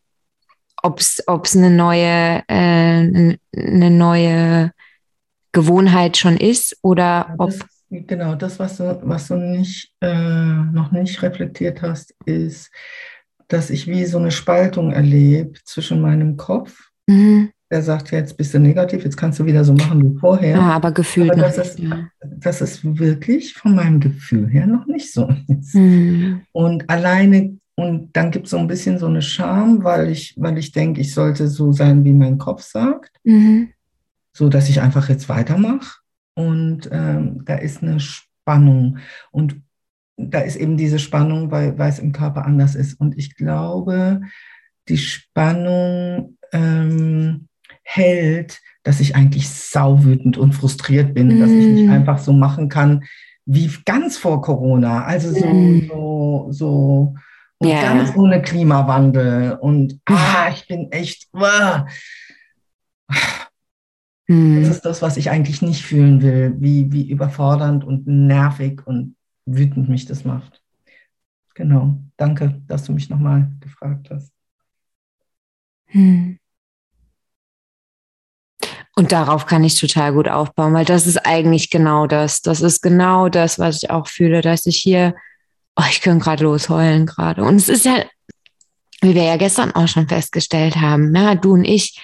ob 0.83 1.01
es 1.01 1.57
eine 1.57 1.71
neue, 1.71 2.43
äh, 2.49 3.37
eine 3.57 3.91
neue 3.91 4.73
Gewohnheit 5.53 6.17
schon 6.17 6.37
ist 6.37 6.79
oder 6.83 7.35
ob. 7.39 7.53
Genau, 7.91 8.35
das, 8.35 8.59
was 8.59 8.77
du, 8.77 9.01
was 9.03 9.29
du 9.29 9.37
nicht, 9.37 9.95
äh, 10.03 10.13
noch 10.13 10.93
nicht 10.93 11.23
reflektiert 11.23 11.81
hast, 11.81 12.15
ist, 12.27 12.71
dass 13.49 13.71
ich 13.71 13.87
wie 13.87 14.05
so 14.05 14.19
eine 14.19 14.31
Spaltung 14.31 14.93
erlebe 14.93 15.55
zwischen 15.65 16.03
meinem 16.03 16.37
Kopf, 16.37 16.91
mhm. 17.07 17.51
der 17.71 17.83
sagt, 17.83 18.11
jetzt 18.11 18.37
bist 18.37 18.53
du 18.53 18.59
negativ, 18.59 19.05
jetzt 19.05 19.17
kannst 19.17 19.39
du 19.39 19.47
wieder 19.47 19.65
so 19.65 19.73
machen 19.73 20.05
wie 20.05 20.19
vorher. 20.19 20.57
Ja, 20.57 20.71
aber 20.73 20.93
gefühlt 20.93 21.31
aber 21.31 21.41
das 21.41 21.57
ist, 21.57 21.79
ja. 21.79 22.09
das 22.21 22.61
ist 22.61 22.85
wirklich 22.85 23.55
von 23.55 23.75
meinem 23.75 24.01
Gefühl 24.01 24.49
her 24.49 24.67
noch 24.67 24.87
nicht 24.87 25.11
so 25.11 25.27
ist. 25.49 25.75
Mhm. 25.75 26.43
Und 26.53 26.89
alleine, 26.91 27.57
und 27.79 28.11
dann 28.17 28.33
gibt 28.33 28.47
es 28.47 28.51
so 28.51 28.59
ein 28.59 28.67
bisschen 28.67 28.99
so 28.99 29.07
eine 29.07 29.23
Scham, 29.23 29.85
weil 29.85 30.11
ich, 30.11 30.35
weil 30.37 30.59
ich 30.59 30.73
denke, 30.73 31.01
ich 31.01 31.15
sollte 31.15 31.47
so 31.47 31.71
sein, 31.71 32.05
wie 32.05 32.13
mein 32.13 32.37
Kopf 32.37 32.63
sagt, 32.63 33.21
mhm. 33.23 33.69
so 34.33 34.49
dass 34.49 34.69
ich 34.69 34.81
einfach 34.81 35.09
jetzt 35.09 35.29
weitermache. 35.29 36.01
Und 36.35 36.89
ähm, 36.91 37.45
da 37.45 37.55
ist 37.55 37.85
eine 37.85 38.01
Spannung. 38.01 38.99
Und 39.31 39.63
da 40.17 40.41
ist 40.41 40.57
eben 40.57 40.77
diese 40.77 40.99
Spannung, 40.99 41.53
weil, 41.53 41.79
weil 41.79 41.91
es 41.91 42.01
im 42.01 42.11
Körper 42.11 42.45
anders 42.45 42.75
ist. 42.75 42.95
Und 42.95 43.17
ich 43.17 43.37
glaube, 43.37 44.23
die 44.89 44.99
Spannung 44.99 46.37
ähm, 46.51 47.47
hält, 47.85 48.59
dass 48.83 48.99
ich 48.99 49.15
eigentlich 49.15 49.49
sauwütend 49.49 50.37
und 50.37 50.53
frustriert 50.53 51.15
bin, 51.15 51.29
mm. 51.29 51.41
dass 51.41 51.51
ich 51.51 51.67
nicht 51.67 51.87
mm. 51.87 51.93
einfach 51.93 52.19
so 52.19 52.33
machen 52.33 52.69
kann 52.69 53.05
wie 53.47 53.71
ganz 53.85 54.17
vor 54.17 54.43
Corona. 54.43 55.05
Also 55.05 55.33
so, 55.33 55.47
mm. 55.47 55.87
so, 55.89 56.49
so 56.51 57.15
und 57.59 57.69
yeah. 57.69 57.83
ganz 57.83 58.15
ohne 58.17 58.41
Klimawandel. 58.43 59.59
Und 59.61 60.01
ah, 60.07 60.51
ich 60.55 60.67
bin 60.67 60.91
echt. 60.93 61.29
Uh, 61.35 61.85
Mhm. 64.29 64.63
Das 64.63 64.77
ist 64.77 64.85
das, 64.85 65.03
was 65.03 65.17
ich 65.17 65.31
eigentlich 65.31 65.63
nicht 65.63 65.83
fühlen 65.83 66.23
will, 66.23 66.55
wie, 66.59 66.93
wie 66.93 67.09
überfordernd 67.09 67.83
und 67.83 68.07
nervig 68.07 68.87
und 68.87 69.17
wütend 69.47 69.89
mich 69.89 70.05
das 70.05 70.25
macht. 70.25 70.63
Genau. 71.55 71.99
Danke, 72.17 72.61
dass 72.67 72.85
du 72.85 72.93
mich 72.93 73.09
nochmal 73.09 73.51
gefragt 73.61 74.11
hast. 74.11 74.33
Hm. 75.87 76.39
Und 78.95 79.13
darauf 79.13 79.47
kann 79.47 79.65
ich 79.65 79.81
total 79.81 80.13
gut 80.13 80.29
aufbauen, 80.29 80.75
weil 80.75 80.85
das 80.85 81.07
ist 81.07 81.19
eigentlich 81.19 81.71
genau 81.71 82.07
das. 82.07 82.43
Das 82.43 82.61
ist 82.61 82.83
genau 82.83 83.29
das, 83.29 83.59
was 83.59 83.83
ich 83.83 83.91
auch 83.91 84.09
fühle, 84.09 84.43
dass 84.43 84.67
ich 84.67 84.77
hier, 84.77 85.15
oh, 85.79 85.85
ich 85.91 86.01
kann 86.01 86.19
gerade 86.19 86.45
losheulen 86.45 87.07
gerade. 87.07 87.43
Und 87.45 87.57
es 87.57 87.69
ist 87.69 87.85
ja, 87.85 88.05
wie 89.01 89.15
wir 89.15 89.23
ja 89.23 89.37
gestern 89.37 89.73
auch 89.73 89.89
schon 89.89 90.09
festgestellt 90.09 90.77
haben, 90.77 91.13
na, 91.13 91.35
du 91.35 91.53
und 91.53 91.65
ich 91.65 92.01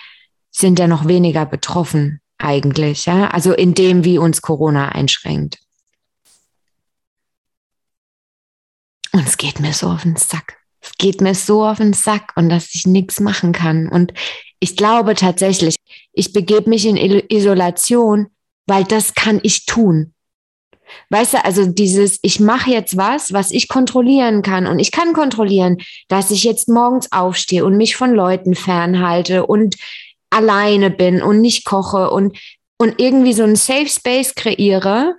sind 0.50 0.78
ja 0.78 0.86
noch 0.86 1.06
weniger 1.08 1.44
betroffen 1.44 2.20
eigentlich, 2.38 3.06
ja. 3.06 3.28
Also 3.28 3.52
in 3.52 3.74
dem, 3.74 4.04
wie 4.04 4.18
uns 4.18 4.42
Corona 4.42 4.90
einschränkt. 4.90 5.58
Und 9.12 9.26
es 9.26 9.36
geht 9.36 9.60
mir 9.60 9.72
so 9.72 9.88
auf 9.88 10.02
den 10.02 10.16
Sack. 10.16 10.58
Es 10.80 10.92
geht 10.98 11.20
mir 11.20 11.34
so 11.34 11.64
auf 11.64 11.78
den 11.78 11.92
Sack 11.92 12.32
und 12.36 12.48
dass 12.48 12.74
ich 12.74 12.86
nichts 12.86 13.20
machen 13.20 13.52
kann. 13.52 13.88
Und 13.88 14.12
ich 14.60 14.76
glaube 14.76 15.14
tatsächlich, 15.14 15.76
ich 16.12 16.32
begebe 16.32 16.68
mich 16.68 16.84
in 16.86 16.96
Isolation, 16.96 18.28
weil 18.66 18.84
das 18.84 19.14
kann 19.14 19.40
ich 19.42 19.66
tun. 19.66 20.13
Weißt 21.10 21.34
du, 21.34 21.44
also 21.44 21.66
dieses, 21.66 22.18
ich 22.22 22.40
mache 22.40 22.70
jetzt 22.70 22.96
was, 22.96 23.32
was 23.32 23.50
ich 23.50 23.68
kontrollieren 23.68 24.42
kann. 24.42 24.66
Und 24.66 24.78
ich 24.78 24.92
kann 24.92 25.12
kontrollieren, 25.12 25.78
dass 26.08 26.30
ich 26.30 26.44
jetzt 26.44 26.68
morgens 26.68 27.10
aufstehe 27.12 27.64
und 27.64 27.76
mich 27.76 27.96
von 27.96 28.14
Leuten 28.14 28.54
fernhalte 28.54 29.46
und 29.46 29.76
alleine 30.30 30.90
bin 30.90 31.22
und 31.22 31.40
nicht 31.40 31.64
koche 31.64 32.10
und, 32.10 32.36
und 32.76 33.00
irgendwie 33.00 33.32
so 33.32 33.44
einen 33.44 33.56
Safe 33.56 33.88
Space 33.88 34.34
kreiere, 34.34 35.14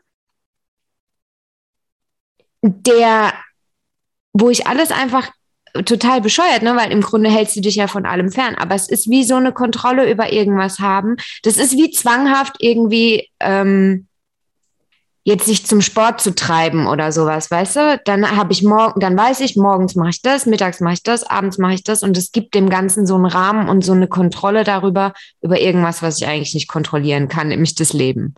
der 2.62 3.34
wo 4.38 4.50
ich 4.50 4.67
alles 4.67 4.91
einfach 4.91 5.31
total 5.86 6.22
bescheuert, 6.22 6.62
ne? 6.62 6.75
weil 6.75 6.91
im 6.91 7.01
Grunde 7.01 7.29
hältst 7.29 7.55
du 7.55 7.62
dich 7.62 7.75
ja 7.75 7.88
von 7.88 8.05
allem 8.05 8.31
fern. 8.31 8.55
Aber 8.55 8.75
es 8.75 8.89
ist 8.89 9.10
wie 9.10 9.24
so 9.24 9.36
eine 9.36 9.53
Kontrolle 9.53 10.10
über 10.10 10.31
irgendwas 10.31 10.79
haben. 10.79 11.15
Das 11.43 11.57
ist 11.57 11.74
wie 11.74 11.91
zwanghaft 11.91 12.55
irgendwie 12.60 13.29
ähm, 13.39 14.07
jetzt 15.25 15.48
sich 15.48 15.65
zum 15.65 15.82
Sport 15.82 16.22
zu 16.22 16.36
treiben 16.36 16.86
oder 16.86 17.12
sowas, 17.12 17.50
weißt 17.50 17.75
du? 17.75 18.01
Dann 18.05 18.38
habe 18.38 18.53
ich 18.53 18.62
morgen, 18.62 19.00
dann 19.00 19.17
weiß 19.17 19.39
ich, 19.39 19.55
morgens 19.55 19.96
mache 19.96 20.12
ich 20.12 20.22
das, 20.22 20.46
mittags 20.46 20.82
mache 20.82 20.94
ich 20.94 21.03
das, 21.03 21.24
abends 21.24 21.58
mache 21.58 21.74
ich 21.74 21.84
das 21.84 22.03
und 22.03 22.15
es 22.15 22.32
gibt 22.32 22.53
dem 22.53 22.70
Ganzen 22.70 23.08
so 23.08 23.15
einen 23.15 23.25
Rahmen 23.25 23.67
und 23.67 23.84
so 23.84 23.94
eine 23.94 24.08
Kontrolle 24.08 24.63
darüber, 24.63 25.13
über 25.41 25.60
irgendwas, 25.60 26.03
was 26.03 26.22
ich 26.22 26.27
eigentlich 26.27 26.53
nicht 26.53 26.67
kontrollieren 26.67 27.27
kann, 27.27 27.48
nämlich 27.48 27.74
das 27.74 27.91
Leben. 27.91 28.36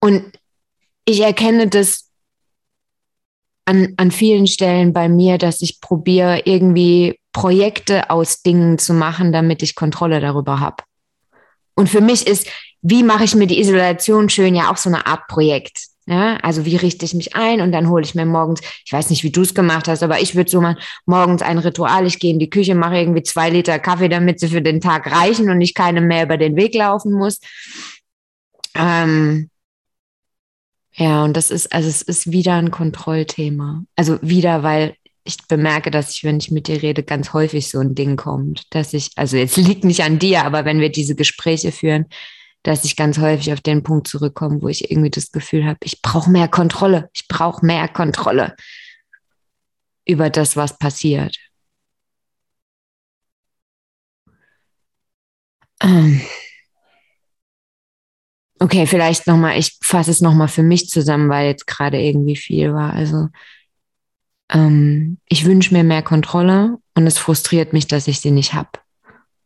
Und 0.00 0.32
ich 1.04 1.20
erkenne 1.20 1.68
das 1.68 2.10
an, 3.64 3.94
an 3.96 4.10
vielen 4.10 4.48
Stellen 4.48 4.92
bei 4.92 5.08
mir, 5.08 5.38
dass 5.38 5.62
ich 5.62 5.80
probiere, 5.80 6.42
irgendwie 6.46 7.20
Projekte 7.32 8.10
aus 8.10 8.42
Dingen 8.42 8.78
zu 8.78 8.92
machen, 8.92 9.32
damit 9.32 9.62
ich 9.62 9.76
Kontrolle 9.76 10.20
darüber 10.20 10.58
habe. 10.58 10.82
Und 11.76 11.88
für 11.88 12.00
mich 12.00 12.26
ist, 12.26 12.48
wie 12.86 13.02
mache 13.02 13.24
ich 13.24 13.34
mir 13.34 13.46
die 13.46 13.58
Isolation 13.58 14.28
schön, 14.28 14.54
ja 14.54 14.70
auch 14.70 14.76
so 14.76 14.90
eine 14.90 15.06
Art 15.06 15.26
Projekt. 15.26 15.86
Ja, 16.06 16.36
also 16.42 16.66
wie 16.66 16.76
richte 16.76 17.06
ich 17.06 17.14
mich 17.14 17.34
ein 17.34 17.62
und 17.62 17.72
dann 17.72 17.88
hole 17.88 18.04
ich 18.04 18.14
mir 18.14 18.26
morgens, 18.26 18.60
ich 18.84 18.92
weiß 18.92 19.08
nicht, 19.08 19.24
wie 19.24 19.30
du 19.30 19.40
es 19.40 19.54
gemacht 19.54 19.88
hast, 19.88 20.02
aber 20.02 20.20
ich 20.20 20.34
würde 20.34 20.50
so 20.50 20.60
mal 20.60 20.76
morgens 21.06 21.40
ein 21.40 21.56
Ritual, 21.56 22.06
ich 22.06 22.18
gehe 22.18 22.30
in 22.30 22.38
die 22.38 22.50
Küche, 22.50 22.74
mache 22.74 22.98
irgendwie 22.98 23.22
zwei 23.22 23.48
Liter 23.48 23.78
Kaffee, 23.78 24.10
damit 24.10 24.38
sie 24.38 24.48
für 24.48 24.60
den 24.60 24.82
Tag 24.82 25.10
reichen 25.10 25.48
und 25.48 25.62
ich 25.62 25.72
keine 25.72 26.02
mehr 26.02 26.24
über 26.24 26.36
den 26.36 26.56
Weg 26.56 26.74
laufen 26.74 27.12
muss. 27.12 27.40
Ähm, 28.74 29.48
ja, 30.92 31.24
und 31.24 31.34
das 31.34 31.50
ist, 31.50 31.72
also 31.72 31.88
es 31.88 32.02
ist 32.02 32.30
wieder 32.30 32.56
ein 32.56 32.70
Kontrollthema. 32.70 33.84
Also 33.96 34.18
wieder, 34.20 34.62
weil 34.62 34.94
ich 35.24 35.38
bemerke, 35.48 35.90
dass 35.90 36.10
ich, 36.10 36.22
wenn 36.22 36.36
ich 36.36 36.50
mit 36.50 36.68
dir 36.68 36.82
rede, 36.82 37.02
ganz 37.02 37.32
häufig 37.32 37.70
so 37.70 37.78
ein 37.80 37.94
Ding 37.94 38.16
kommt, 38.16 38.66
dass 38.74 38.92
ich, 38.92 39.12
also 39.16 39.38
jetzt 39.38 39.56
liegt 39.56 39.84
nicht 39.84 40.02
an 40.02 40.18
dir, 40.18 40.44
aber 40.44 40.66
wenn 40.66 40.80
wir 40.80 40.92
diese 40.92 41.14
Gespräche 41.14 41.72
führen, 41.72 42.04
dass 42.64 42.84
ich 42.84 42.96
ganz 42.96 43.18
häufig 43.18 43.52
auf 43.52 43.60
den 43.60 43.82
Punkt 43.82 44.08
zurückkomme, 44.08 44.60
wo 44.62 44.68
ich 44.68 44.90
irgendwie 44.90 45.10
das 45.10 45.30
Gefühl 45.30 45.66
habe, 45.66 45.78
ich 45.84 46.02
brauche 46.02 46.30
mehr 46.30 46.48
Kontrolle, 46.48 47.10
ich 47.12 47.28
brauche 47.28 47.64
mehr 47.64 47.86
Kontrolle 47.88 48.56
über 50.06 50.30
das, 50.30 50.56
was 50.56 50.76
passiert. 50.78 51.36
Ähm. 55.80 56.20
Okay, 58.60 58.86
vielleicht 58.86 59.26
nochmal, 59.26 59.58
ich 59.58 59.76
fasse 59.82 60.10
es 60.10 60.22
nochmal 60.22 60.48
für 60.48 60.62
mich 60.62 60.88
zusammen, 60.88 61.28
weil 61.28 61.48
jetzt 61.48 61.66
gerade 61.66 62.00
irgendwie 62.00 62.36
viel 62.36 62.72
war. 62.72 62.94
Also 62.94 63.28
ähm, 64.50 65.18
ich 65.28 65.44
wünsche 65.44 65.74
mir 65.74 65.84
mehr 65.84 66.02
Kontrolle 66.02 66.78
und 66.94 67.06
es 67.06 67.18
frustriert 67.18 67.74
mich, 67.74 67.88
dass 67.88 68.08
ich 68.08 68.20
sie 68.20 68.30
nicht 68.30 68.54
habe. 68.54 68.70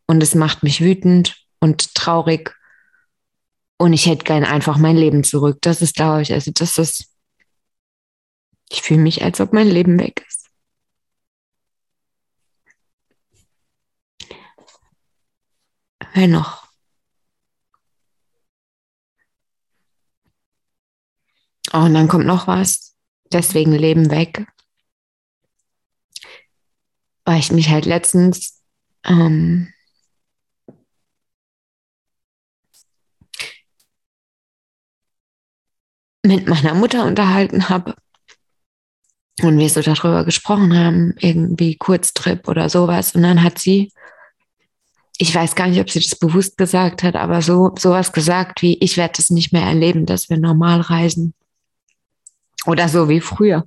Und 0.07 0.23
es 0.23 0.37
macht 0.37 0.63
mich 0.63 0.81
wütend 0.81 1.37
und 1.59 1.95
traurig. 1.97 2.55
Und 3.79 3.93
ich 3.93 4.07
hätte 4.07 4.25
gern 4.25 4.45
einfach 4.45 4.77
mein 4.77 4.97
Leben 4.97 5.23
zurück. 5.25 5.59
Das 5.63 5.83
ist, 5.83 5.95
glaube 5.95 6.23
ich, 6.23 6.33
also 6.33 6.51
das 6.53 6.79
ist, 6.79 7.15
ich 8.71 8.83
fühle 8.83 9.01
mich, 9.01 9.23
als 9.23 9.41
ob 9.41 9.53
mein 9.53 9.69
Leben 9.69 9.99
weg 10.01 10.25
ist. 10.29 10.51
Wer 16.15 16.27
noch? 16.27 16.69
Oh, 21.73 21.79
und 21.79 21.95
dann 21.95 22.09
kommt 22.09 22.27
noch 22.27 22.47
was. 22.47 22.97
Deswegen 23.33 23.73
Leben 23.73 24.11
weg. 24.11 24.47
Weil 27.25 27.39
ich 27.39 27.53
mich 27.53 27.69
halt 27.69 27.85
letztens 27.85 28.63
ähm, 29.05 29.73
mit 36.23 36.49
meiner 36.49 36.75
Mutter 36.75 37.05
unterhalten 37.05 37.69
habe 37.69 37.95
und 39.43 39.59
wir 39.59 39.71
so 39.71 39.81
darüber 39.81 40.25
gesprochen 40.25 40.77
haben, 40.77 41.15
irgendwie 41.19 41.77
Kurztrip 41.77 42.49
oder 42.49 42.69
sowas. 42.69 43.15
Und 43.15 43.23
dann 43.23 43.43
hat 43.43 43.59
sie, 43.59 43.93
ich 45.19 45.35
weiß 45.35 45.55
gar 45.55 45.69
nicht, 45.69 45.81
ob 45.81 45.91
sie 45.91 46.01
das 46.01 46.19
bewusst 46.19 46.57
gesagt 46.57 47.03
hat, 47.03 47.15
aber 47.15 47.41
so 47.41 47.73
sowas 47.79 48.13
gesagt 48.13 48.63
wie, 48.63 48.79
ich 48.79 48.97
werde 48.97 49.15
es 49.19 49.31
nicht 49.31 49.53
mehr 49.53 49.63
erleben, 49.63 50.07
dass 50.07 50.29
wir 50.29 50.39
normal 50.39 50.81
reisen. 50.81 51.35
Oder 52.67 52.89
so 52.89 53.09
wie 53.09 53.21
früher. 53.21 53.65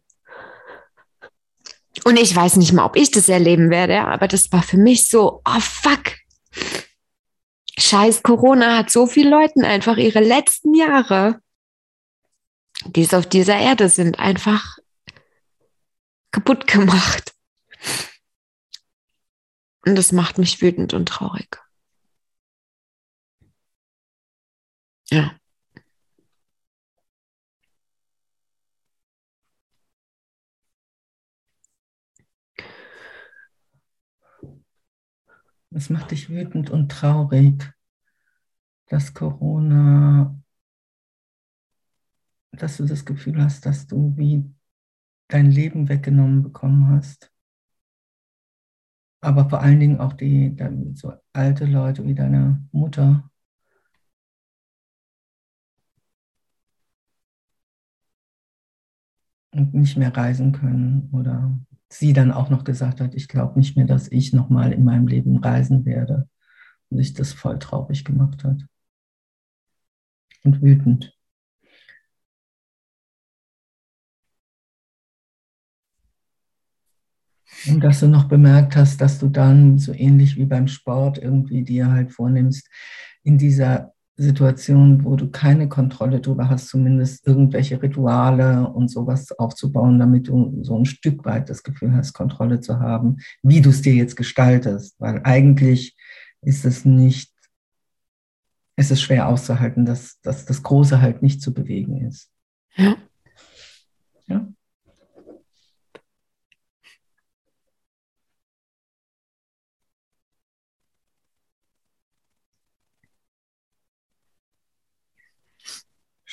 Und 2.03 2.17
ich 2.19 2.35
weiß 2.35 2.57
nicht 2.57 2.73
mal, 2.73 2.85
ob 2.85 2.95
ich 2.95 3.11
das 3.11 3.29
erleben 3.29 3.69
werde, 3.69 4.01
aber 4.01 4.27
das 4.27 4.51
war 4.51 4.63
für 4.63 4.77
mich 4.77 5.07
so, 5.07 5.41
oh 5.45 5.59
fuck. 5.59 6.15
Scheiß 7.77 8.23
Corona 8.23 8.77
hat 8.77 8.91
so 8.91 9.07
vielen 9.07 9.31
Leuten 9.31 9.63
einfach 9.63 9.97
ihre 9.97 10.19
letzten 10.19 10.73
Jahre, 10.73 11.39
die 12.85 13.01
es 13.03 13.13
auf 13.13 13.27
dieser 13.27 13.57
Erde 13.57 13.89
sind, 13.89 14.19
einfach 14.19 14.77
kaputt 16.31 16.67
gemacht. 16.67 17.33
Und 19.85 19.95
das 19.95 20.11
macht 20.11 20.37
mich 20.37 20.61
wütend 20.61 20.93
und 20.93 21.07
traurig. 21.07 21.57
Ja. 25.09 25.35
Es 35.73 35.89
macht 35.89 36.11
dich 36.11 36.29
wütend 36.29 36.69
und 36.69 36.91
traurig, 36.91 37.73
dass 38.87 39.13
Corona, 39.13 40.40
dass 42.51 42.77
du 42.77 42.85
das 42.85 43.05
Gefühl 43.05 43.41
hast, 43.41 43.65
dass 43.65 43.87
du 43.87 44.15
wie 44.17 44.45
dein 45.27 45.51
Leben 45.51 45.89
weggenommen 45.89 46.43
bekommen 46.43 46.89
hast. 46.89 47.31
Aber 49.21 49.49
vor 49.49 49.61
allen 49.61 49.79
Dingen 49.79 49.99
auch 49.99 50.13
die 50.13 50.55
so 50.95 51.13
alte 51.33 51.65
Leute 51.65 52.05
wie 52.05 52.15
deine 52.15 52.63
Mutter. 52.71 53.29
Und 59.51 59.73
nicht 59.73 59.97
mehr 59.97 60.15
reisen 60.15 60.53
können 60.53 61.09
oder 61.11 61.57
sie 61.89 62.13
dann 62.13 62.31
auch 62.31 62.49
noch 62.49 62.63
gesagt 62.63 63.01
hat, 63.01 63.15
ich 63.15 63.27
glaube 63.27 63.59
nicht 63.59 63.75
mehr, 63.75 63.85
dass 63.85 64.09
ich 64.11 64.33
nochmal 64.33 64.71
in 64.71 64.83
meinem 64.85 65.07
Leben 65.07 65.37
reisen 65.37 65.85
werde. 65.85 66.29
Und 66.89 66.97
sich 66.97 67.13
das 67.13 67.33
voll 67.33 67.59
traurig 67.59 68.05
gemacht 68.05 68.43
hat. 68.43 68.65
Und 70.43 70.61
wütend. 70.61 71.13
Und 77.67 77.83
dass 77.83 77.99
du 77.99 78.07
noch 78.07 78.25
bemerkt 78.25 78.75
hast, 78.75 79.01
dass 79.01 79.19
du 79.19 79.27
dann 79.27 79.77
so 79.77 79.93
ähnlich 79.93 80.35
wie 80.35 80.45
beim 80.45 80.67
Sport 80.67 81.17
irgendwie 81.17 81.63
dir 81.63 81.91
halt 81.91 82.11
vornimmst, 82.11 82.67
in 83.23 83.37
dieser 83.37 83.93
Situation, 84.17 85.03
wo 85.03 85.15
du 85.15 85.29
keine 85.29 85.67
Kontrolle 85.67 86.19
darüber 86.19 86.49
hast, 86.49 86.67
zumindest 86.69 87.25
irgendwelche 87.25 87.81
Rituale 87.81 88.69
und 88.69 88.89
sowas 88.89 89.31
aufzubauen, 89.39 89.99
damit 89.99 90.27
du 90.27 90.59
so 90.63 90.77
ein 90.77 90.85
Stück 90.85 91.25
weit 91.25 91.49
das 91.49 91.63
Gefühl 91.63 91.93
hast, 91.93 92.13
Kontrolle 92.13 92.59
zu 92.59 92.79
haben, 92.79 93.17
wie 93.41 93.61
du 93.61 93.69
es 93.69 93.81
dir 93.81 93.93
jetzt 93.93 94.15
gestaltest. 94.15 94.95
Weil 94.99 95.21
eigentlich 95.23 95.95
ist 96.41 96.65
es 96.65 96.85
nicht 96.85 97.31
es 98.81 98.89
ist 98.89 99.01
schwer 99.01 99.27
auszuhalten, 99.27 99.85
dass, 99.85 100.19
dass 100.21 100.45
das 100.45 100.63
Große 100.63 101.01
halt 101.01 101.21
nicht 101.21 101.41
zu 101.41 101.53
bewegen 101.53 102.07
ist. 102.07 102.31
Ja. 102.75 102.97
Ja. 104.27 104.47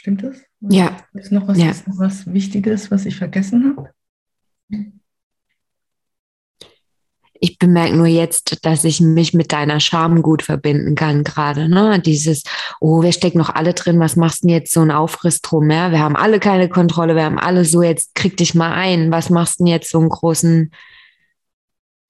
Stimmt 0.09 0.23
das? 0.23 0.37
Ja. 0.61 0.97
Ist 1.13 1.33
noch 1.33 1.47
was, 1.49 1.59
ja. 1.59 1.69
ist 1.69 1.87
noch 1.87 1.99
was 1.99 2.33
Wichtiges, 2.33 2.91
was 2.91 3.05
ich 3.05 3.17
vergessen 3.17 3.77
habe? 3.77 3.91
Ich 7.35 7.59
bemerke 7.59 7.95
nur 7.95 8.07
jetzt, 8.07 8.65
dass 8.65 8.85
ich 8.85 9.03
mich 9.03 9.35
mit 9.35 9.53
deiner 9.53 9.81
Scham 9.81 10.23
gut 10.23 10.41
verbinden 10.41 10.95
kann 10.95 11.25
gerade. 11.25 11.69
Ne? 11.69 12.01
Dieses, 12.01 12.43
oh, 12.81 13.03
wir 13.03 13.13
stecken 13.13 13.37
noch 13.37 13.51
alle 13.51 13.75
drin, 13.75 14.01
was 14.01 14.17
machst 14.17 14.43
du 14.43 14.47
denn 14.47 14.57
jetzt 14.57 14.73
so 14.73 14.81
ein 14.81 14.91
Aufriss 14.91 15.43
drum? 15.43 15.71
Ja? 15.71 15.91
Wir 15.91 15.99
haben 15.99 16.17
alle 16.17 16.41
keine 16.41 16.71
Kontrolle, 16.71 17.15
wir 17.15 17.25
haben 17.25 17.39
alle 17.39 17.67
so, 17.67 17.83
jetzt 17.83 18.15
krieg 18.15 18.35
dich 18.39 18.55
mal 18.55 18.73
ein, 18.73 19.13
was 19.13 19.29
machst 19.29 19.61
du 19.61 19.65
denn 19.65 19.75
jetzt 19.75 19.91
so 19.91 19.99
einen 19.99 20.09
großen, 20.09 20.73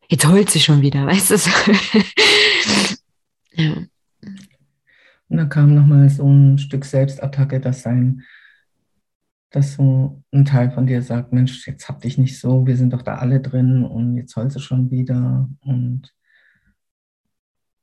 jetzt 0.08 0.24
heult 0.28 0.50
sie 0.50 0.60
schon 0.60 0.82
wieder, 0.82 1.04
weißt 1.08 1.30
du? 1.32 1.36
ja. 3.54 3.74
Und 5.28 5.36
dann 5.38 5.48
kam 5.48 5.74
nochmal 5.74 6.08
so 6.08 6.26
ein 6.28 6.58
Stück 6.58 6.84
Selbstattacke, 6.84 7.60
dass 7.60 7.82
sein, 7.82 8.22
dass 9.50 9.74
so 9.74 10.22
ein 10.32 10.44
Teil 10.44 10.70
von 10.70 10.86
dir 10.86 11.02
sagt, 11.02 11.32
Mensch, 11.32 11.66
jetzt 11.66 11.88
hab 11.88 12.00
dich 12.00 12.18
nicht 12.18 12.38
so, 12.38 12.66
wir 12.66 12.76
sind 12.76 12.92
doch 12.92 13.02
da 13.02 13.16
alle 13.16 13.40
drin 13.40 13.82
und 13.84 14.16
jetzt 14.16 14.36
heulst 14.36 14.56
du 14.56 14.60
schon 14.60 14.90
wieder. 14.90 15.48
Und 15.60 16.14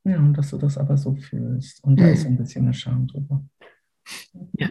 ja, 0.04 0.18
und 0.20 0.34
dass 0.38 0.52
du 0.52 0.58
das 0.58 0.78
aber 0.78 0.98
so 0.98 1.16
fühlst. 1.16 1.84
Und 1.84 2.00
da 2.00 2.06
Mhm. 2.06 2.14
ist 2.14 2.22
so 2.24 2.28
ein 2.28 2.38
bisschen 2.38 2.66
eine 2.66 2.74
Scham 2.74 3.08
drüber. 3.08 3.44
Ja. 4.54 4.70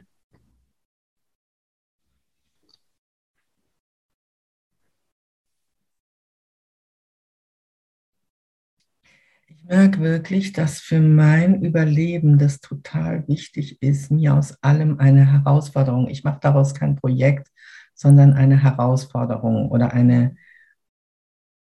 Merke 9.65 10.01
wirklich, 10.01 10.53
dass 10.53 10.81
für 10.81 11.01
mein 11.01 11.63
Überleben 11.63 12.39
das 12.39 12.61
total 12.61 13.27
wichtig 13.29 13.81
ist, 13.83 14.11
mir 14.11 14.35
aus 14.35 14.63
allem 14.63 14.99
eine 15.01 15.31
Herausforderung. 15.33 16.09
Ich 16.09 16.25
mache 16.25 16.39
daraus 16.41 16.75
kein 16.75 16.97
Projekt, 16.97 17.49
sondern 17.95 18.33
eine 18.35 18.63
Herausforderung 18.63 19.71
oder 19.71 19.93
eine, 19.93 20.37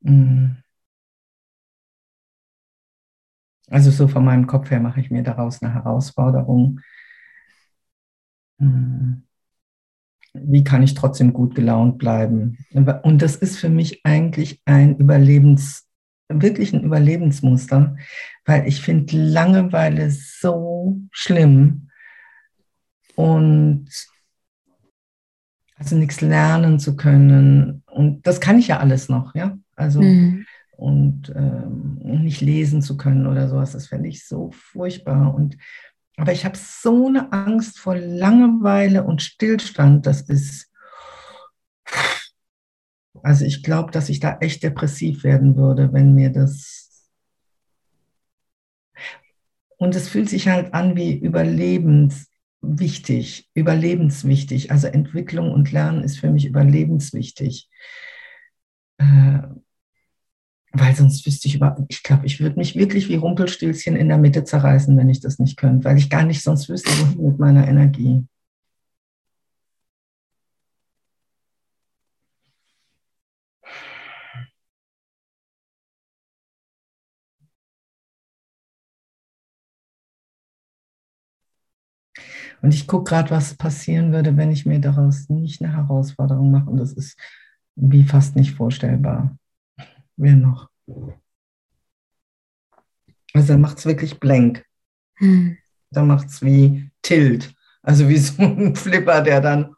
mh, 0.02 0.62
also 3.72 3.90
so 3.92 4.08
von 4.08 4.24
meinem 4.26 4.46
Kopf 4.48 4.70
her 4.72 4.80
mache 4.80 5.00
ich 5.02 5.10
mir 5.12 5.24
daraus 5.24 5.62
eine 5.64 5.74
Herausforderung. 5.74 6.80
Mh, 8.60 9.22
Wie 10.34 10.64
kann 10.64 10.84
ich 10.84 10.94
trotzdem 10.94 11.34
gut 11.34 11.56
gelaunt 11.56 11.98
bleiben? 11.98 12.58
Und 13.04 13.22
das 13.22 13.36
ist 13.36 13.58
für 13.58 13.70
mich 13.70 14.02
eigentlich 14.06 14.62
ein 14.66 14.96
Überlebens, 14.98 15.88
wirklich 16.36 16.74
ein 16.74 16.84
Überlebensmuster, 16.84 17.96
weil 18.46 18.68
ich 18.68 18.82
finde 18.82 19.18
Langeweile 19.18 20.12
so 20.12 21.00
schlimm 21.12 21.90
und 23.16 23.90
also 25.76 25.96
nichts 25.96 26.22
lernen 26.22 26.80
zu 26.80 26.96
können. 26.96 27.84
Und 27.88 28.28
das 28.28 28.40
kann 28.40 28.60
ich 28.60 28.68
ja 28.68 28.80
alles 28.80 29.10
noch, 29.10 29.34
ja. 29.36 29.58
Also 29.76 30.02
Mhm. 30.02 30.46
und 30.78 31.32
ähm, 31.36 32.00
nicht 32.24 32.42
lesen 32.42 32.82
zu 32.82 32.98
können 32.98 33.28
oder 33.28 33.48
sowas, 33.48 33.72
das 33.72 33.88
fände 33.88 34.10
ich 34.10 34.28
so 34.28 34.52
furchtbar. 34.52 35.34
Und 35.34 35.58
aber 36.18 36.34
ich 36.34 36.46
habe 36.46 36.58
so 36.58 37.08
eine 37.08 37.32
Angst 37.32 37.80
vor 37.80 37.96
Langeweile 37.96 39.04
und 39.04 39.22
Stillstand, 39.22 40.06
das 40.06 40.22
ist 40.22 40.71
also 43.24 43.46
ich 43.46 43.64
glaube, 43.64 43.92
dass 43.92 44.10
ich 44.10 44.20
da 44.20 44.38
echt 44.40 44.64
depressiv 44.64 45.24
werden 45.24 45.56
würde, 45.56 45.94
wenn 45.94 46.14
mir 46.14 46.32
das. 46.32 47.08
Und 49.78 49.96
es 49.96 50.10
fühlt 50.10 50.30
sich 50.30 50.48
halt 50.48 50.74
an 50.74 50.96
wie 50.96 51.18
überlebenswichtig, 51.18 53.50
überlebenswichtig. 53.54 54.72
Also 54.72 54.88
Entwicklung 54.88 55.52
und 55.52 55.72
Lernen 55.72 56.04
ist 56.04 56.20
für 56.20 56.30
mich 56.30 56.46
überlebenswichtig. 56.46 57.70
Äh, 58.98 59.40
weil 60.74 60.96
sonst 60.96 61.26
wüsste 61.26 61.48
ich 61.48 61.56
über, 61.56 61.76
ich 61.90 62.02
glaube, 62.02 62.26
ich 62.26 62.40
würde 62.40 62.58
mich 62.58 62.76
wirklich 62.76 63.10
wie 63.10 63.16
Rumpelstilzchen 63.16 63.96
in 63.96 64.08
der 64.08 64.18
Mitte 64.18 64.46
zerreißen, 64.46 64.96
wenn 64.98 65.10
ich 65.10 65.20
das 65.20 65.38
nicht 65.38 65.58
könnte, 65.58 65.84
weil 65.84 65.98
ich 65.98 66.10
gar 66.10 66.24
nicht 66.24 66.44
sonst 66.44 66.70
wüsste, 66.70 66.92
wohin 66.92 67.30
mit 67.30 67.40
meiner 67.40 67.68
Energie. 67.68 68.26
Und 82.62 82.74
ich 82.74 82.88
gucke 82.88 83.10
gerade, 83.10 83.32
was 83.32 83.56
passieren 83.56 84.12
würde, 84.12 84.38
wenn 84.38 84.52
ich 84.52 84.66
mir 84.66 84.80
daraus 84.80 85.30
nicht 85.30 85.62
eine 85.62 85.76
Herausforderung 85.76 86.52
mache. 86.52 86.70
Und 86.70 86.78
das 86.78 86.94
ist 86.94 87.20
wie 87.76 88.04
fast 88.04 88.36
nicht 88.36 88.54
vorstellbar. 88.54 89.38
Wer 90.16 90.36
noch? 90.36 90.70
Also 93.34 93.54
er 93.54 93.58
macht 93.60 93.80
es 93.80 93.86
wirklich 93.86 94.20
blank. 94.20 94.66
Mhm. 95.20 95.58
Da 95.90 96.04
macht 96.04 96.28
es 96.28 96.42
wie 96.42 96.92
Tilt. 97.02 97.54
Also 97.82 98.08
wie 98.08 98.18
so 98.20 98.42
ein 98.44 98.76
Flipper, 98.76 99.22
der 99.22 99.42
dann 99.42 99.76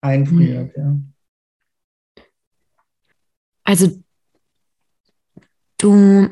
einfriert. 0.00 0.76
Ja. 0.76 0.96
Also 3.64 4.02
du 5.76 6.30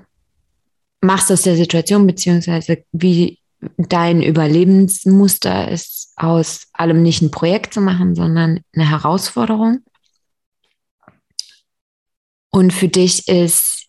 machst 1.01 1.31
aus 1.31 1.43
der 1.43 1.57
Situation, 1.57 2.07
beziehungsweise 2.07 2.85
wie 2.93 3.39
dein 3.77 4.23
Überlebensmuster 4.23 5.71
ist, 5.71 6.13
aus 6.17 6.69
allem 6.73 7.03
nicht 7.03 7.23
ein 7.23 7.31
Projekt 7.31 7.75
zu 7.75 7.81
machen, 7.81 8.15
sondern 8.15 8.61
eine 8.75 8.89
Herausforderung. 8.89 9.79
Und 12.51 12.73
für 12.73 12.89
dich 12.89 13.29
ist 13.29 13.87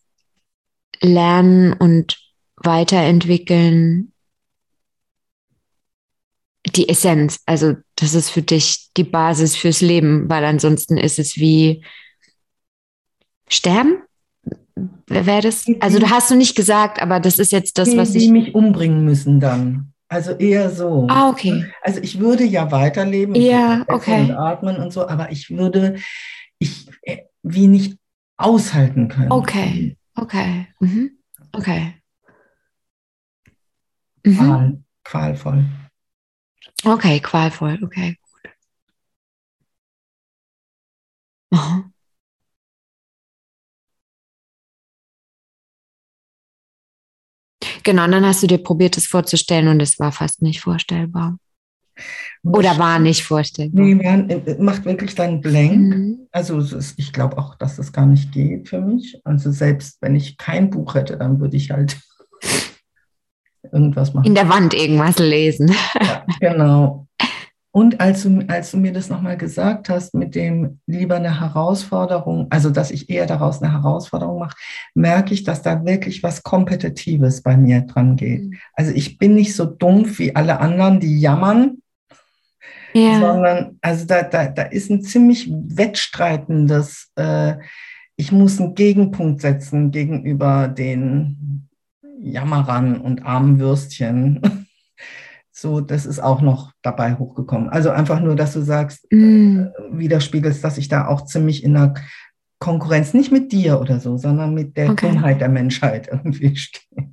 Lernen 1.01 1.73
und 1.73 2.17
Weiterentwickeln 2.57 4.13
die 6.75 6.89
Essenz. 6.89 7.39
Also 7.45 7.75
das 7.95 8.13
ist 8.13 8.29
für 8.29 8.41
dich 8.41 8.89
die 8.97 9.03
Basis 9.03 9.55
fürs 9.55 9.81
Leben, 9.81 10.29
weil 10.29 10.43
ansonsten 10.43 10.97
ist 10.97 11.19
es 11.19 11.37
wie 11.37 11.83
Sterben. 13.47 14.03
Wäre 15.07 15.41
das? 15.41 15.65
Also 15.79 15.99
du 15.99 16.09
hast 16.09 16.29
du 16.31 16.35
nicht 16.35 16.55
gesagt, 16.55 17.01
aber 17.01 17.19
das 17.19 17.39
ist 17.39 17.51
jetzt 17.51 17.77
das, 17.77 17.89
die, 17.89 17.97
was 17.97 18.11
die 18.11 18.25
ich. 18.25 18.29
mich 18.29 18.55
umbringen 18.55 19.03
müssen 19.05 19.39
dann. 19.39 19.93
Also 20.09 20.31
eher 20.31 20.69
so. 20.69 21.07
Ah, 21.09 21.29
okay. 21.29 21.65
Also 21.81 21.99
ich 22.01 22.19
würde 22.19 22.45
ja 22.45 22.71
weiterleben, 22.71 23.35
Ja, 23.35 23.83
okay. 23.87 24.21
und 24.21 24.31
atmen 24.31 24.77
und 24.77 24.93
so, 24.93 25.07
aber 25.07 25.31
ich 25.31 25.49
würde 25.49 25.99
ich 26.59 26.87
äh, 27.01 27.23
wie 27.43 27.67
nicht 27.67 27.97
aushalten 28.37 29.09
können. 29.09 29.31
Okay, 29.31 29.97
okay, 30.15 30.67
mhm. 30.79 31.11
okay. 31.51 31.95
Mhm. 34.23 34.35
Qual, 34.37 34.83
qualvoll. 35.03 35.65
Okay, 36.85 37.19
qualvoll, 37.19 37.79
okay, 37.83 38.17
gut. 38.21 38.51
Aha. 41.51 41.86
Genau, 47.87 48.03
und 48.03 48.11
dann 48.11 48.25
hast 48.25 48.43
du 48.43 48.47
dir 48.47 48.57
probiert, 48.57 48.97
es 48.97 49.05
vorzustellen 49.07 49.69
und 49.69 49.81
es 49.81 49.97
war 49.97 50.11
fast 50.11 50.41
nicht 50.41 50.59
vorstellbar. 50.59 51.37
Oder 52.43 52.71
das- 52.71 52.79
war 52.79 52.99
nicht 52.99 53.23
vorstellbar. 53.23 53.85
Nee, 53.85 53.95
man, 53.95 54.41
macht 54.59 54.83
wirklich 54.83 55.15
dann 55.15 55.39
blank. 55.39 55.95
Mhm. 55.95 56.27
Also 56.33 56.59
ist, 56.59 56.95
ich 56.99 57.13
glaube 57.13 57.37
auch, 57.37 57.55
dass 57.55 57.77
das 57.77 57.93
gar 57.93 58.05
nicht 58.05 58.33
geht 58.33 58.67
für 58.67 58.81
mich. 58.81 59.21
Also 59.23 59.51
selbst 59.51 59.99
wenn 60.01 60.17
ich 60.17 60.35
kein 60.37 60.69
Buch 60.69 60.95
hätte, 60.95 61.15
dann 61.17 61.39
würde 61.39 61.55
ich 61.55 61.71
halt 61.71 61.97
irgendwas 63.71 64.13
machen. 64.13 64.25
In 64.25 64.35
der 64.35 64.49
Wand 64.49 64.73
irgendwas 64.73 65.17
lesen. 65.17 65.73
Ja, 66.01 66.25
genau. 66.41 67.06
Und 67.77 68.01
als 68.01 68.23
du, 68.23 68.43
als 68.47 68.71
du 68.71 68.77
mir 68.77 68.91
das 68.91 69.07
nochmal 69.07 69.37
gesagt 69.37 69.87
hast, 69.87 70.15
mit 70.15 70.33
dem 70.33 70.79
lieber 70.87 71.17
eine 71.17 71.39
Herausforderung, 71.39 72.47
also 72.49 72.71
dass 72.71 72.89
ich 72.89 73.07
eher 73.07 73.27
daraus 73.27 73.61
eine 73.61 73.71
Herausforderung 73.71 74.39
mache, 74.39 74.57
merke 74.95 75.35
ich, 75.35 75.43
dass 75.43 75.61
da 75.61 75.85
wirklich 75.85 76.23
was 76.23 76.41
Kompetitives 76.41 77.43
bei 77.43 77.55
mir 77.55 77.81
dran 77.81 78.15
geht. 78.15 78.55
Also 78.73 78.91
ich 78.95 79.19
bin 79.19 79.35
nicht 79.35 79.55
so 79.55 79.65
dumpf 79.65 80.17
wie 80.17 80.35
alle 80.35 80.59
anderen, 80.59 80.99
die 80.99 81.19
jammern, 81.19 81.83
Ja. 82.93 83.19
sondern 83.19 83.77
also 83.81 84.07
da, 84.07 84.23
da, 84.23 84.47
da 84.47 84.63
ist 84.63 84.89
ein 84.89 85.03
ziemlich 85.03 85.47
wettstreitendes, 85.51 87.11
äh, 87.15 87.57
ich 88.15 88.31
muss 88.31 88.59
einen 88.59 88.73
Gegenpunkt 88.73 89.41
setzen 89.41 89.91
gegenüber 89.91 90.67
den 90.67 91.69
Jammerern 92.23 92.99
und 92.99 93.23
armen 93.23 93.59
Würstchen. 93.59 94.41
So, 95.59 95.81
das 95.81 96.05
ist 96.05 96.19
auch 96.19 96.41
noch 96.41 96.71
dabei 96.83 97.15
hochgekommen. 97.15 97.69
Also 97.69 97.89
einfach 97.89 98.19
nur, 98.19 98.35
dass 98.35 98.53
du 98.53 98.61
sagst, 98.61 99.11
mm. 99.11 99.61
äh, 99.61 99.69
widerspiegelst, 99.89 100.63
dass 100.63 100.77
ich 100.77 100.87
da 100.87 101.07
auch 101.07 101.25
ziemlich 101.25 101.63
in 101.63 101.73
der 101.73 101.95
Konkurrenz, 102.59 103.15
nicht 103.15 103.31
mit 103.31 103.51
dir 103.51 103.81
oder 103.81 103.99
so, 103.99 104.17
sondern 104.17 104.53
mit 104.53 104.77
der 104.77 104.91
okay. 104.91 105.09
Dummheit 105.09 105.41
der 105.41 105.49
Menschheit 105.49 106.07
irgendwie 106.11 106.55
stehe. 106.55 107.09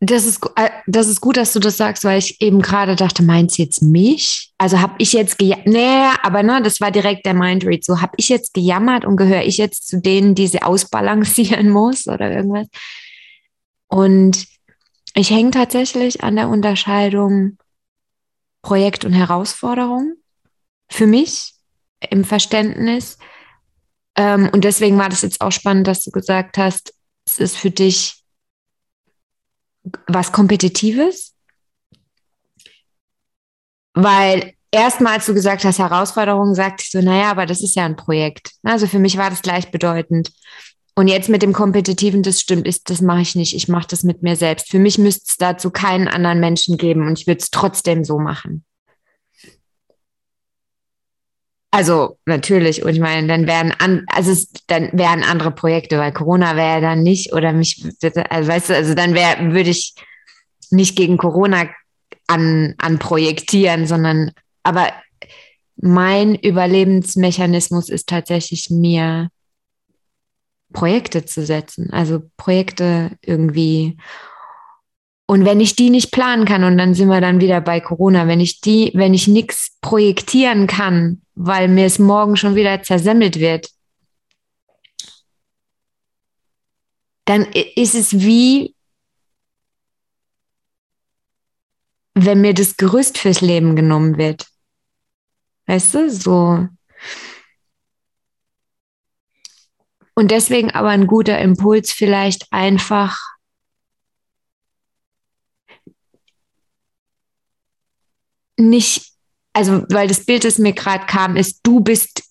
Das 0.00 0.26
ist, 0.26 0.44
äh, 0.56 0.70
das 0.88 1.06
ist 1.06 1.20
gut, 1.20 1.36
dass 1.36 1.52
du 1.52 1.60
das 1.60 1.76
sagst, 1.76 2.02
weil 2.02 2.18
ich 2.18 2.40
eben 2.40 2.60
gerade 2.60 2.96
dachte, 2.96 3.22
meinst 3.22 3.58
du 3.58 3.62
jetzt 3.62 3.80
mich? 3.80 4.52
Also 4.58 4.80
habe 4.80 4.94
ich 4.98 5.12
jetzt 5.12 5.38
gejammert? 5.38 5.68
Nee, 5.68 6.08
aber 6.20 6.42
ne, 6.42 6.60
das 6.64 6.80
war 6.80 6.90
direkt 6.90 7.26
der 7.26 7.34
Mindread. 7.34 7.84
So, 7.84 8.00
habe 8.00 8.14
ich 8.16 8.28
jetzt 8.28 8.54
gejammert 8.54 9.04
und 9.04 9.16
gehöre 9.16 9.44
ich 9.44 9.56
jetzt 9.56 9.86
zu 9.86 10.00
denen, 10.00 10.34
die 10.34 10.48
sie 10.48 10.62
ausbalancieren 10.62 11.70
muss 11.70 12.08
oder 12.08 12.28
irgendwas? 12.28 12.66
Und 13.86 14.57
ich 15.18 15.30
hänge 15.30 15.50
tatsächlich 15.50 16.22
an 16.22 16.36
der 16.36 16.48
Unterscheidung 16.48 17.58
Projekt 18.62 19.04
und 19.04 19.12
Herausforderung 19.12 20.14
für 20.90 21.06
mich 21.06 21.54
im 22.10 22.24
Verständnis. 22.24 23.18
Ähm, 24.16 24.50
und 24.52 24.64
deswegen 24.64 24.98
war 24.98 25.08
das 25.08 25.22
jetzt 25.22 25.40
auch 25.40 25.52
spannend, 25.52 25.86
dass 25.86 26.04
du 26.04 26.10
gesagt 26.10 26.58
hast, 26.58 26.94
es 27.26 27.38
ist 27.38 27.56
für 27.56 27.70
dich 27.70 28.24
was 30.06 30.32
Kompetitives? 30.32 31.34
Weil 33.94 34.54
erstmal, 34.70 35.14
als 35.14 35.26
du 35.26 35.34
gesagt 35.34 35.64
hast, 35.64 35.78
Herausforderung, 35.78 36.54
sagte 36.54 36.84
ich 36.84 36.90
so, 36.90 37.00
naja, 37.00 37.30
aber 37.30 37.46
das 37.46 37.62
ist 37.62 37.74
ja 37.74 37.84
ein 37.84 37.96
Projekt. 37.96 38.52
Also 38.62 38.86
für 38.86 38.98
mich 38.98 39.16
war 39.16 39.30
das 39.30 39.42
gleichbedeutend. 39.42 40.30
Und 40.98 41.06
jetzt 41.06 41.28
mit 41.28 41.42
dem 41.42 41.52
Kompetitiven, 41.52 42.24
das 42.24 42.40
stimmt, 42.40 42.66
ist, 42.66 42.90
das 42.90 43.00
mache 43.00 43.20
ich 43.20 43.36
nicht. 43.36 43.54
Ich 43.54 43.68
mache 43.68 43.86
das 43.88 44.02
mit 44.02 44.24
mir 44.24 44.34
selbst. 44.34 44.68
Für 44.68 44.80
mich 44.80 44.98
müsste 44.98 45.26
es 45.28 45.36
dazu 45.36 45.70
keinen 45.70 46.08
anderen 46.08 46.40
Menschen 46.40 46.76
geben 46.76 47.06
und 47.06 47.20
ich 47.20 47.28
würde 47.28 47.38
es 47.38 47.52
trotzdem 47.52 48.02
so 48.02 48.18
machen. 48.18 48.64
Also 51.70 52.18
natürlich, 52.26 52.82
und 52.82 52.90
ich 52.90 52.98
meine, 52.98 53.28
dann 53.28 53.46
wären 53.46 53.70
an, 53.78 54.06
also 54.08 54.32
es, 54.32 54.50
dann 54.66 54.90
wären 54.92 55.22
andere 55.22 55.52
Projekte, 55.52 55.98
weil 55.98 56.10
Corona 56.10 56.56
wäre 56.56 56.68
ja 56.68 56.80
dann 56.80 57.04
nicht, 57.04 57.32
oder 57.32 57.52
mich, 57.52 57.80
also 58.28 58.50
weißt 58.50 58.70
du, 58.70 58.74
also 58.74 58.94
dann 58.94 59.14
wäre, 59.14 59.52
würde 59.52 59.70
ich 59.70 59.94
nicht 60.72 60.96
gegen 60.96 61.16
Corona 61.16 61.68
an, 62.26 62.74
an 62.78 62.98
projektieren, 62.98 63.86
sondern 63.86 64.32
aber 64.64 64.88
mein 65.76 66.34
Überlebensmechanismus 66.34 67.88
ist 67.88 68.08
tatsächlich 68.08 68.68
mir 68.68 69.28
Projekte 70.72 71.24
zu 71.24 71.44
setzen, 71.44 71.90
also 71.92 72.22
Projekte 72.36 73.16
irgendwie 73.22 73.96
und 75.30 75.44
wenn 75.44 75.60
ich 75.60 75.76
die 75.76 75.90
nicht 75.90 76.10
planen 76.10 76.46
kann, 76.46 76.64
und 76.64 76.78
dann 76.78 76.94
sind 76.94 77.08
wir 77.08 77.20
dann 77.20 77.42
wieder 77.42 77.60
bei 77.60 77.80
Corona, 77.80 78.26
wenn 78.26 78.40
ich 78.40 78.62
die, 78.62 78.92
wenn 78.94 79.12
ich 79.12 79.28
nichts 79.28 79.76
projektieren 79.82 80.66
kann, 80.66 81.20
weil 81.34 81.68
mir 81.68 81.84
es 81.84 81.98
morgen 81.98 82.34
schon 82.36 82.54
wieder 82.54 82.82
zersemmelt 82.82 83.38
wird, 83.38 83.68
dann 87.26 87.44
ist 87.52 87.94
es 87.94 88.20
wie, 88.20 88.74
wenn 92.14 92.40
mir 92.40 92.54
das 92.54 92.78
Gerüst 92.78 93.18
fürs 93.18 93.42
Leben 93.42 93.76
genommen 93.76 94.16
wird. 94.16 94.46
Weißt 95.66 95.92
du, 95.92 96.10
so. 96.10 96.68
Und 100.18 100.32
deswegen 100.32 100.72
aber 100.72 100.88
ein 100.88 101.06
guter 101.06 101.38
Impuls 101.38 101.92
vielleicht 101.92 102.52
einfach 102.52 103.20
nicht, 108.56 109.12
also 109.52 109.84
weil 109.90 110.08
das 110.08 110.24
Bild, 110.24 110.42
das 110.42 110.58
mir 110.58 110.72
gerade 110.72 111.06
kam, 111.06 111.36
ist, 111.36 111.60
du 111.62 111.78
bist, 111.78 112.24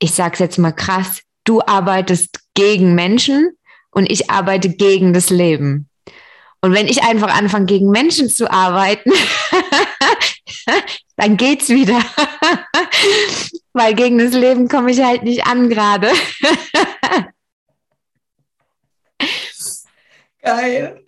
ich 0.00 0.10
sag's 0.10 0.40
jetzt 0.40 0.58
mal 0.58 0.72
krass, 0.72 1.22
du 1.44 1.60
arbeitest 1.60 2.40
gegen 2.54 2.96
Menschen 2.96 3.56
und 3.92 4.10
ich 4.10 4.28
arbeite 4.28 4.70
gegen 4.70 5.12
das 5.12 5.30
Leben. 5.30 5.88
Und 6.62 6.72
wenn 6.72 6.88
ich 6.88 7.04
einfach 7.04 7.32
anfange, 7.32 7.66
gegen 7.66 7.90
Menschen 7.90 8.28
zu 8.28 8.50
arbeiten, 8.50 9.12
dann 11.16 11.36
geht's 11.36 11.68
wieder. 11.68 12.00
Weil 13.72 13.94
gegen 13.94 14.18
das 14.18 14.32
Leben 14.32 14.68
komme 14.68 14.90
ich 14.90 15.00
halt 15.00 15.22
nicht 15.22 15.46
an 15.46 15.68
gerade. 15.68 16.10
Geil. 20.44 21.02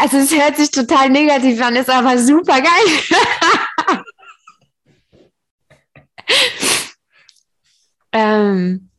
Also 0.00 0.18
es 0.18 0.32
hört 0.32 0.56
sich 0.56 0.70
total 0.70 1.10
negativ 1.10 1.60
an, 1.62 1.76
ist 1.76 1.88
aber 1.90 2.18
super 2.18 2.60
geil. 2.60 4.02
ähm, 8.12 8.90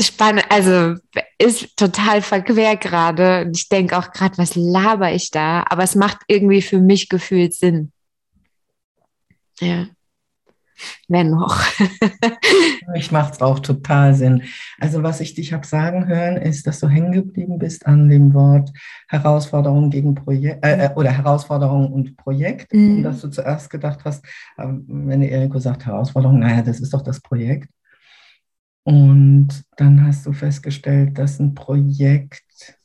spannend, 0.00 0.44
also 0.50 0.94
ist 1.38 1.76
total 1.76 2.22
verquer 2.22 2.76
gerade. 2.76 3.50
Ich 3.54 3.68
denke 3.68 3.96
auch 3.98 4.12
gerade, 4.12 4.38
was 4.38 4.54
laber 4.54 5.12
ich 5.12 5.30
da? 5.30 5.64
Aber 5.68 5.82
es 5.82 5.94
macht 5.94 6.18
irgendwie 6.28 6.62
für 6.62 6.78
mich 6.78 7.08
gefühlt 7.08 7.54
Sinn. 7.54 7.92
Ja 9.60 9.86
wenn 11.08 11.30
noch. 11.30 11.62
ich 12.94 13.12
macht 13.12 13.34
es 13.34 13.40
auch 13.40 13.58
total 13.58 14.14
Sinn. 14.14 14.42
Also 14.78 15.02
was 15.02 15.20
ich 15.20 15.34
dich 15.34 15.52
habe 15.52 15.66
sagen 15.66 16.06
hören, 16.06 16.36
ist, 16.36 16.66
dass 16.66 16.80
du 16.80 16.88
hängen 16.88 17.12
geblieben 17.12 17.58
bist 17.58 17.86
an 17.86 18.08
dem 18.08 18.34
Wort 18.34 18.70
Herausforderung 19.08 19.90
gegen 19.90 20.14
Projekt 20.14 20.64
äh, 20.64 20.86
äh, 20.86 20.94
oder 20.94 21.10
Herausforderung 21.10 21.92
und 21.92 22.16
Projekt. 22.16 22.72
Mhm. 22.72 22.98
Und 22.98 23.02
dass 23.02 23.20
du 23.20 23.28
zuerst 23.28 23.70
gedacht 23.70 24.00
hast, 24.04 24.24
ähm, 24.58 24.84
wenn 24.88 25.22
Eriko 25.22 25.58
sagt 25.58 25.86
Herausforderung, 25.86 26.40
naja, 26.40 26.62
das 26.62 26.80
ist 26.80 26.92
doch 26.92 27.02
das 27.02 27.20
Projekt. 27.20 27.68
Und 28.84 29.64
dann 29.76 30.06
hast 30.06 30.24
du 30.24 30.32
festgestellt, 30.32 31.18
dass 31.18 31.38
ein 31.38 31.54
Projekt, 31.54 32.78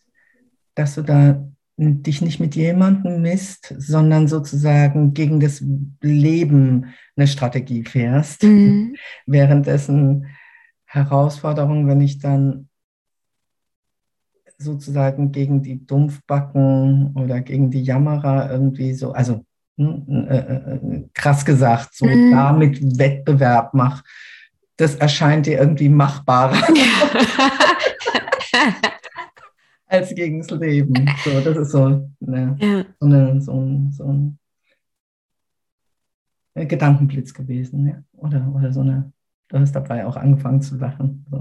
dass 0.75 0.95
du 0.95 1.01
da 1.01 1.41
dich 1.77 2.21
nicht 2.21 2.39
mit 2.39 2.55
jemandem 2.55 3.21
misst, 3.21 3.73
sondern 3.77 4.27
sozusagen 4.27 5.13
gegen 5.13 5.39
das 5.39 5.63
Leben 6.01 6.93
eine 7.15 7.27
Strategie 7.27 7.83
fährst. 7.83 8.43
Mhm. 8.43 8.95
Währenddessen 9.25 10.27
Herausforderung, 10.85 11.87
wenn 11.87 12.01
ich 12.01 12.19
dann 12.19 12.69
sozusagen 14.57 15.31
gegen 15.31 15.63
die 15.63 15.85
Dumpfbacken 15.85 17.13
oder 17.15 17.41
gegen 17.41 17.71
die 17.71 17.83
Jammerer 17.83 18.51
irgendwie 18.51 18.93
so, 18.93 19.11
also 19.11 19.43
hm, 19.77 20.27
äh, 20.29 20.37
äh, 20.37 20.75
äh, 20.75 21.09
krass 21.15 21.43
gesagt, 21.43 21.95
so 21.95 22.05
mhm. 22.05 22.31
damit 22.31 22.99
Wettbewerb 22.99 23.73
mache, 23.73 24.03
das 24.77 24.95
erscheint 24.95 25.47
dir 25.47 25.57
irgendwie 25.59 25.89
machbarer. 25.89 26.55
als 29.93 30.13
gegen 30.15 30.39
das 30.39 30.49
Leben. 30.49 30.93
So, 31.23 31.39
das 31.39 31.57
ist 31.57 31.71
so, 31.71 32.09
eine, 32.25 32.57
ja. 32.59 32.85
so, 32.99 33.05
eine, 33.05 33.41
so, 33.41 33.53
ein, 33.53 33.91
so 33.91 34.03
ein 36.55 36.67
Gedankenblitz 36.67 37.33
gewesen, 37.33 37.87
ja. 37.87 38.03
Oder, 38.13 38.51
oder 38.53 38.73
so 38.73 38.81
eine, 38.81 39.11
du 39.49 39.59
hast 39.59 39.73
dabei 39.73 40.05
auch 40.05 40.15
angefangen 40.15 40.61
zu 40.61 40.77
lachen. 40.77 41.25
So. 41.29 41.37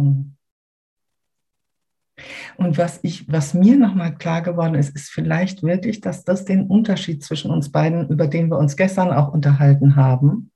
Und 2.57 2.79
was 2.79 3.01
ich, 3.03 3.31
was 3.33 3.55
mir 3.55 3.79
nochmal 3.79 4.15
klar 4.15 4.43
geworden 4.43 4.75
ist, 4.75 4.95
ist 4.95 5.11
vielleicht 5.11 5.63
wirklich, 5.63 6.01
dass 6.01 6.25
das 6.25 6.45
den 6.45 6.67
Unterschied 6.67 7.25
zwischen 7.25 7.51
uns 7.51 7.73
beiden, 7.73 8.09
über 8.11 8.27
den 8.27 8.51
wir 8.51 8.59
uns 8.59 8.77
gestern 8.77 9.11
auch 9.11 9.33
unterhalten 9.33 9.97
haben, 9.97 10.51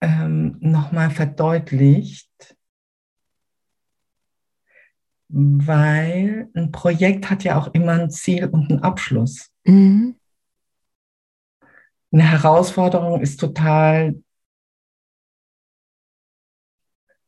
ähm, 0.00 0.56
nochmal 0.60 1.10
verdeutlicht, 1.10 2.57
weil 5.28 6.48
ein 6.54 6.72
Projekt 6.72 7.30
hat 7.30 7.44
ja 7.44 7.58
auch 7.58 7.68
immer 7.74 7.92
ein 7.92 8.10
Ziel 8.10 8.46
und 8.46 8.70
einen 8.70 8.82
Abschluss. 8.82 9.50
Mhm. 9.64 10.16
Eine 12.10 12.30
Herausforderung 12.30 13.20
ist 13.20 13.38
total 13.38 14.14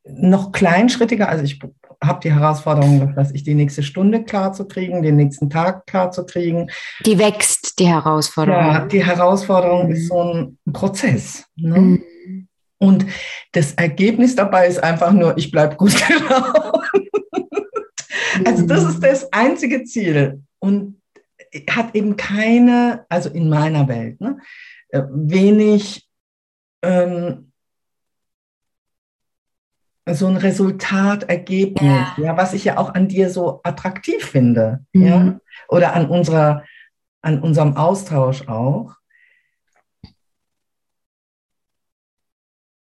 noch 0.03 0.51
kleinschrittiger. 0.51 1.29
Also 1.29 1.43
ich 1.43 1.59
habe 2.03 2.19
die 2.21 2.33
Herausforderung, 2.33 3.13
dass 3.15 3.31
ich 3.31 3.43
die 3.43 3.53
nächste 3.53 3.83
Stunde 3.83 4.23
klar 4.23 4.53
zu 4.53 4.67
kriegen, 4.67 5.03
den 5.03 5.17
nächsten 5.17 5.51
Tag 5.51 5.85
klar 5.85 6.11
zu 6.11 6.25
kriegen. 6.25 6.71
Die 7.05 7.19
wächst, 7.19 7.77
die 7.77 7.87
Herausforderung. 7.87 8.65
Ja, 8.65 8.85
die 8.85 9.05
Herausforderung 9.05 9.87
mhm. 9.87 9.93
ist 9.93 10.07
so 10.07 10.23
ein 10.23 10.57
Prozess. 10.73 11.45
Ne? 11.55 11.79
Mhm. 11.79 12.47
Und 12.79 13.05
das 13.51 13.73
Ergebnis 13.73 14.35
dabei 14.35 14.65
ist 14.65 14.83
einfach 14.83 15.11
nur, 15.11 15.37
ich 15.37 15.51
bleibe 15.51 15.75
gut 15.75 15.93
gelaunt. 16.07 16.87
Also 18.45 18.65
das 18.65 18.83
ist 18.83 19.03
das 19.03 19.31
einzige 19.33 19.83
Ziel 19.83 20.43
und 20.59 21.01
hat 21.69 21.95
eben 21.95 22.15
keine, 22.15 23.05
also 23.09 23.29
in 23.29 23.49
meiner 23.49 23.87
Welt, 23.87 24.21
ne, 24.21 24.37
äh, 24.89 25.03
wenig 25.09 26.07
ähm, 26.81 27.51
so 30.09 30.27
ein 30.27 30.37
Resultat, 30.37 31.23
Ergebnis, 31.23 31.83
ja. 31.83 32.15
ja. 32.17 32.37
was 32.37 32.53
ich 32.53 32.65
ja 32.65 32.77
auch 32.77 32.93
an 32.93 33.07
dir 33.07 33.29
so 33.29 33.61
attraktiv 33.63 34.25
finde, 34.25 34.83
mhm. 34.93 35.05
ja, 35.05 35.39
oder 35.67 35.93
an 35.93 36.09
unserer, 36.09 36.63
an 37.21 37.41
unserem 37.41 37.77
Austausch 37.77 38.47
auch. 38.47 38.95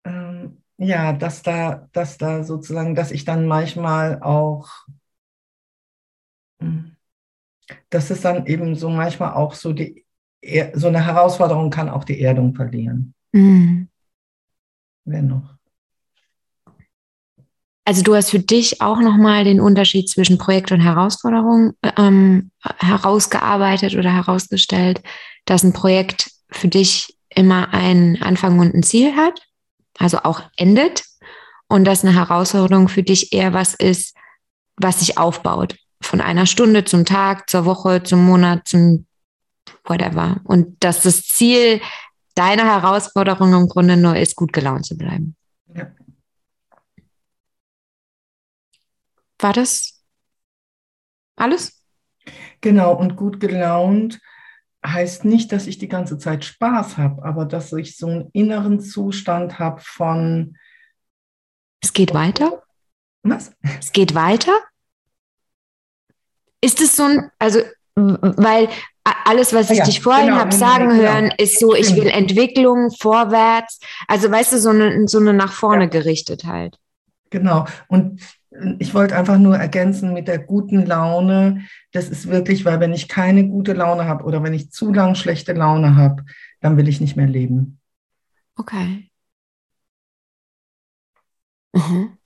Ähm, 0.05 0.61
ja, 0.77 1.11
dass 1.13 1.43
da, 1.43 1.89
dass 1.91 2.17
da 2.17 2.43
sozusagen, 2.43 2.95
dass 2.95 3.11
ich 3.11 3.25
dann 3.25 3.45
manchmal 3.45 4.21
auch, 4.21 4.69
dass 7.89 8.09
es 8.09 8.21
dann 8.21 8.45
eben 8.45 8.75
so 8.75 8.89
manchmal 8.89 9.33
auch 9.33 9.53
so 9.53 9.73
die, 9.73 10.05
so 10.73 10.87
eine 10.87 11.05
Herausforderung 11.05 11.69
kann 11.69 11.89
auch 11.89 12.03
die 12.03 12.21
Erdung 12.21 12.55
verlieren. 12.55 13.13
Mhm. 13.31 13.89
Wer 15.05 15.21
noch? 15.21 15.55
Also 17.85 18.03
du 18.03 18.13
hast 18.13 18.29
für 18.29 18.39
dich 18.39 18.81
auch 18.81 18.99
nochmal 18.99 19.43
den 19.43 19.59
Unterschied 19.59 20.07
zwischen 20.09 20.37
Projekt 20.37 20.71
und 20.71 20.81
Herausforderung 20.81 21.73
ähm, 21.97 22.51
herausgearbeitet 22.77 23.95
oder 23.95 24.13
herausgestellt, 24.13 25.01
dass 25.45 25.63
ein 25.63 25.73
Projekt 25.73 26.29
für 26.51 26.67
dich 26.67 27.17
immer 27.29 27.73
einen 27.73 28.21
Anfang 28.21 28.59
und 28.59 28.75
ein 28.75 28.83
Ziel 28.83 29.15
hat, 29.15 29.41
also 29.97 30.19
auch 30.19 30.43
endet, 30.55 31.03
und 31.67 31.85
dass 31.85 32.03
eine 32.03 32.13
Herausforderung 32.13 32.89
für 32.89 33.01
dich 33.01 33.33
eher 33.33 33.53
was 33.53 33.73
ist, 33.73 34.15
was 34.77 34.99
sich 34.99 35.17
aufbaut. 35.17 35.75
Von 36.01 36.21
einer 36.21 36.45
Stunde 36.45 36.85
zum 36.85 37.05
Tag, 37.05 37.49
zur 37.49 37.65
Woche, 37.65 38.03
zum 38.03 38.25
Monat, 38.25 38.67
zum 38.67 39.05
whatever. 39.83 40.41
Und 40.43 40.83
dass 40.83 41.03
das 41.03 41.23
Ziel 41.23 41.81
deiner 42.35 42.65
Herausforderung 42.65 43.53
im 43.53 43.67
Grunde 43.67 43.97
nur 43.97 44.15
ist, 44.15 44.35
gut 44.35 44.53
gelaunt 44.53 44.85
zu 44.85 44.97
bleiben. 44.97 45.35
Ja. 45.73 45.91
War 49.39 49.53
das 49.53 50.03
alles? 51.35 51.81
Genau, 52.62 52.93
und 52.93 53.15
gut 53.15 53.39
gelaunt 53.39 54.19
heißt 54.85 55.25
nicht, 55.25 55.51
dass 55.51 55.67
ich 55.67 55.77
die 55.77 55.88
ganze 55.88 56.17
Zeit 56.17 56.45
Spaß 56.45 56.97
habe, 56.97 57.23
aber 57.23 57.45
dass 57.45 57.73
ich 57.73 57.97
so 57.97 58.07
einen 58.07 58.29
inneren 58.31 58.79
Zustand 58.79 59.59
habe 59.59 59.81
von... 59.81 60.57
Es 61.81 61.93
geht 61.93 62.13
weiter? 62.13 62.63
Was? 63.23 63.51
Es 63.79 63.91
geht 63.91 64.15
weiter? 64.15 64.53
Ist 66.61 66.81
es 66.81 66.95
so 66.95 67.03
ein, 67.03 67.29
also, 67.39 67.59
weil 67.95 68.69
alles, 69.25 69.53
was 69.53 69.69
ich 69.69 69.79
ja, 69.79 69.85
dich 69.85 70.01
vorhin 70.01 70.27
genau, 70.27 70.37
habe 70.37 70.53
sagen 70.53 70.89
genau. 70.89 71.01
hören, 71.01 71.33
ist 71.37 71.59
so, 71.59 71.73
ich 71.73 71.95
will 71.95 72.07
Entwicklung 72.07 72.91
vorwärts. 72.91 73.79
Also, 74.07 74.29
weißt 74.29 74.53
du, 74.53 74.59
so 74.59 74.69
eine, 74.69 75.07
so 75.07 75.19
eine 75.19 75.33
nach 75.33 75.53
vorne 75.53 75.83
ja. 75.85 75.89
Gerichtetheit. 75.89 76.77
Genau. 77.29 77.65
Und 77.87 78.21
ich 78.79 78.93
wollte 78.93 79.15
einfach 79.15 79.37
nur 79.37 79.57
ergänzen 79.57 80.13
mit 80.13 80.27
der 80.27 80.39
guten 80.39 80.85
Laune. 80.85 81.65
Das 81.91 82.09
ist 82.09 82.27
wirklich, 82.27 82.65
weil 82.65 82.79
wenn 82.79 82.93
ich 82.93 83.07
keine 83.07 83.47
gute 83.47 83.73
Laune 83.73 84.05
habe 84.05 84.23
oder 84.23 84.43
wenn 84.43 84.53
ich 84.53 84.71
zu 84.71 84.93
lang 84.93 85.15
schlechte 85.15 85.53
Laune 85.53 85.95
habe, 85.95 86.25
dann 86.59 86.75
will 86.75 86.87
ich 86.87 86.99
nicht 86.99 87.15
mehr 87.15 87.27
leben. 87.27 87.79
Okay. 88.55 89.09
Mhm. 91.73 92.18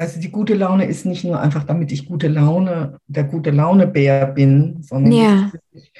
Also 0.00 0.18
die 0.18 0.30
gute 0.30 0.54
Laune 0.54 0.86
ist 0.86 1.04
nicht 1.04 1.24
nur 1.24 1.38
einfach, 1.38 1.64
damit 1.64 1.92
ich 1.92 2.06
gute 2.06 2.28
Laune, 2.28 2.98
der 3.06 3.24
gute 3.24 3.50
Launebär 3.50 4.28
bin, 4.28 4.82
sondern 4.82 5.12
ja. 5.12 5.52
wirklich, 5.52 5.92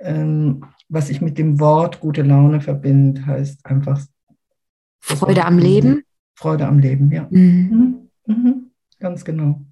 ähm, 0.00 0.64
was 0.88 1.08
ich 1.08 1.20
mit 1.20 1.38
dem 1.38 1.60
Wort 1.60 2.00
gute 2.00 2.22
Laune 2.22 2.60
verbinde, 2.60 3.24
heißt 3.24 3.64
einfach 3.64 4.04
Freude 4.98 5.44
am 5.44 5.56
Leben. 5.56 6.02
Freude 6.34 6.66
am 6.66 6.80
Leben, 6.80 7.12
ja. 7.12 7.28
Mhm. 7.30 8.10
Mhm. 8.26 8.34
Mhm. 8.34 8.70
Ganz 8.98 9.24
genau. 9.24 9.64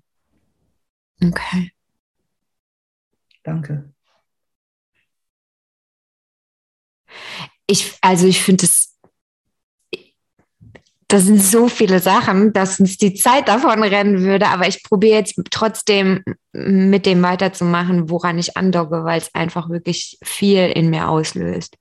Okay. 1.20 1.72
Danke. 3.42 3.92
Ich, 7.66 7.98
also 8.00 8.28
ich 8.28 8.40
finde 8.44 8.66
es 8.66 8.95
das 11.08 11.22
sind 11.22 11.40
so 11.40 11.68
viele 11.68 12.00
Sachen, 12.00 12.52
dass 12.52 12.80
uns 12.80 12.96
die 12.96 13.14
Zeit 13.14 13.48
davon 13.48 13.82
rennen 13.82 14.22
würde. 14.22 14.48
Aber 14.48 14.66
ich 14.66 14.82
probiere 14.82 15.18
jetzt 15.18 15.40
trotzdem 15.50 16.24
mit 16.52 17.06
dem 17.06 17.22
weiterzumachen, 17.22 18.10
woran 18.10 18.38
ich 18.38 18.56
andocke, 18.56 19.04
weil 19.04 19.20
es 19.20 19.32
einfach 19.34 19.70
wirklich 19.70 20.18
viel 20.22 20.66
in 20.68 20.90
mir 20.90 21.08
auslöst. 21.08 21.76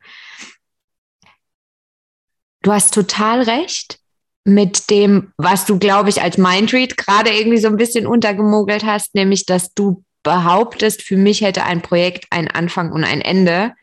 Du 2.62 2.72
hast 2.72 2.94
total 2.94 3.42
recht 3.42 4.00
mit 4.44 4.92
dem, 4.92 5.34
was 5.38 5.66
du, 5.66 5.80
glaube 5.80 6.10
ich, 6.10 6.22
als 6.22 6.38
Mindread 6.38 6.98
gerade 6.98 7.32
irgendwie 7.32 7.58
so 7.58 7.68
ein 7.68 7.78
bisschen 7.78 8.06
untergemogelt 8.06 8.86
hast, 8.86 9.16
nämlich, 9.16 9.48
dass 9.48 9.74
du 9.74 10.04
behauptest, 10.22 11.02
für 11.02 11.18
mich 11.18 11.42
hätte 11.42 11.64
ein 11.64 11.82
Projekt 11.82 12.26
einen 12.30 12.48
Anfang 12.48 12.92
und 12.92 13.04
ein 13.04 13.22
Ende. 13.22 13.74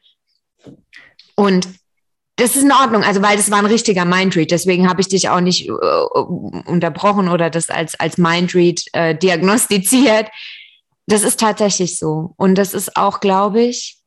Und 1.34 1.66
das 2.36 2.56
ist 2.56 2.62
in 2.62 2.72
Ordnung, 2.72 3.04
also 3.04 3.20
weil 3.22 3.36
das 3.36 3.50
war 3.50 3.58
ein 3.58 3.66
richtiger 3.66 4.04
Mindread, 4.04 4.50
deswegen 4.50 4.88
habe 4.88 5.00
ich 5.00 5.08
dich 5.08 5.28
auch 5.28 5.40
nicht 5.40 5.68
äh, 5.68 5.72
unterbrochen 5.72 7.28
oder 7.28 7.50
das 7.50 7.68
als, 7.68 7.98
als 7.98 8.18
Mindread 8.18 8.84
äh, 8.92 9.14
diagnostiziert. 9.14 10.28
Das 11.06 11.22
ist 11.22 11.40
tatsächlich 11.40 11.98
so. 11.98 12.32
Und 12.36 12.56
das 12.56 12.74
ist 12.74 12.96
auch, 12.96 13.20
glaube 13.20 13.60
ich, 13.62 13.98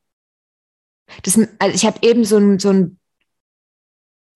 das, 1.23 1.39
also 1.59 1.75
ich 1.75 1.85
habe 1.85 1.99
eben 2.01 2.25
so 2.25 2.37
ein, 2.37 2.57
so 2.57 2.69
ein 2.71 2.99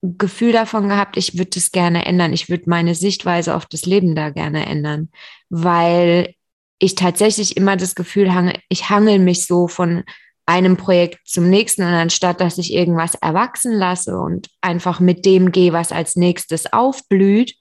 Gefühl 0.01 0.53
davon 0.53 0.87
gehabt, 0.87 1.17
ich 1.17 1.37
würde 1.37 1.51
das 1.51 1.71
gerne 1.71 2.05
ändern. 2.05 2.31
Ich 2.31 2.49
würde 2.49 2.69
meine 2.69 2.95
Sichtweise 2.95 3.55
auf 3.55 3.65
das 3.65 3.85
Leben 3.85 4.15
da 4.15 4.29
gerne 4.29 4.65
ändern, 4.65 5.09
weil 5.49 6.35
ich 6.77 6.95
tatsächlich 6.95 7.57
immer 7.57 7.75
das 7.75 7.95
Gefühl 7.95 8.33
hange, 8.33 8.53
ich 8.69 8.89
hangel 8.89 9.19
mich 9.19 9.45
so 9.45 9.67
von 9.67 10.03
einem 10.49 10.77
Projekt 10.77 11.19
zum 11.27 11.47
nächsten 11.47 11.83
und 11.83 11.93
anstatt 11.93 12.41
dass 12.41 12.57
ich 12.57 12.73
irgendwas 12.73 13.13
erwachsen 13.13 13.71
lasse 13.71 14.17
und 14.17 14.49
einfach 14.61 14.99
mit 14.99 15.23
dem 15.23 15.51
gehe, 15.51 15.73
was 15.73 15.91
als 15.91 16.15
nächstes 16.15 16.73
aufblüht, 16.73 17.53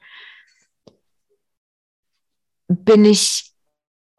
bin 2.67 3.05
ich 3.05 3.53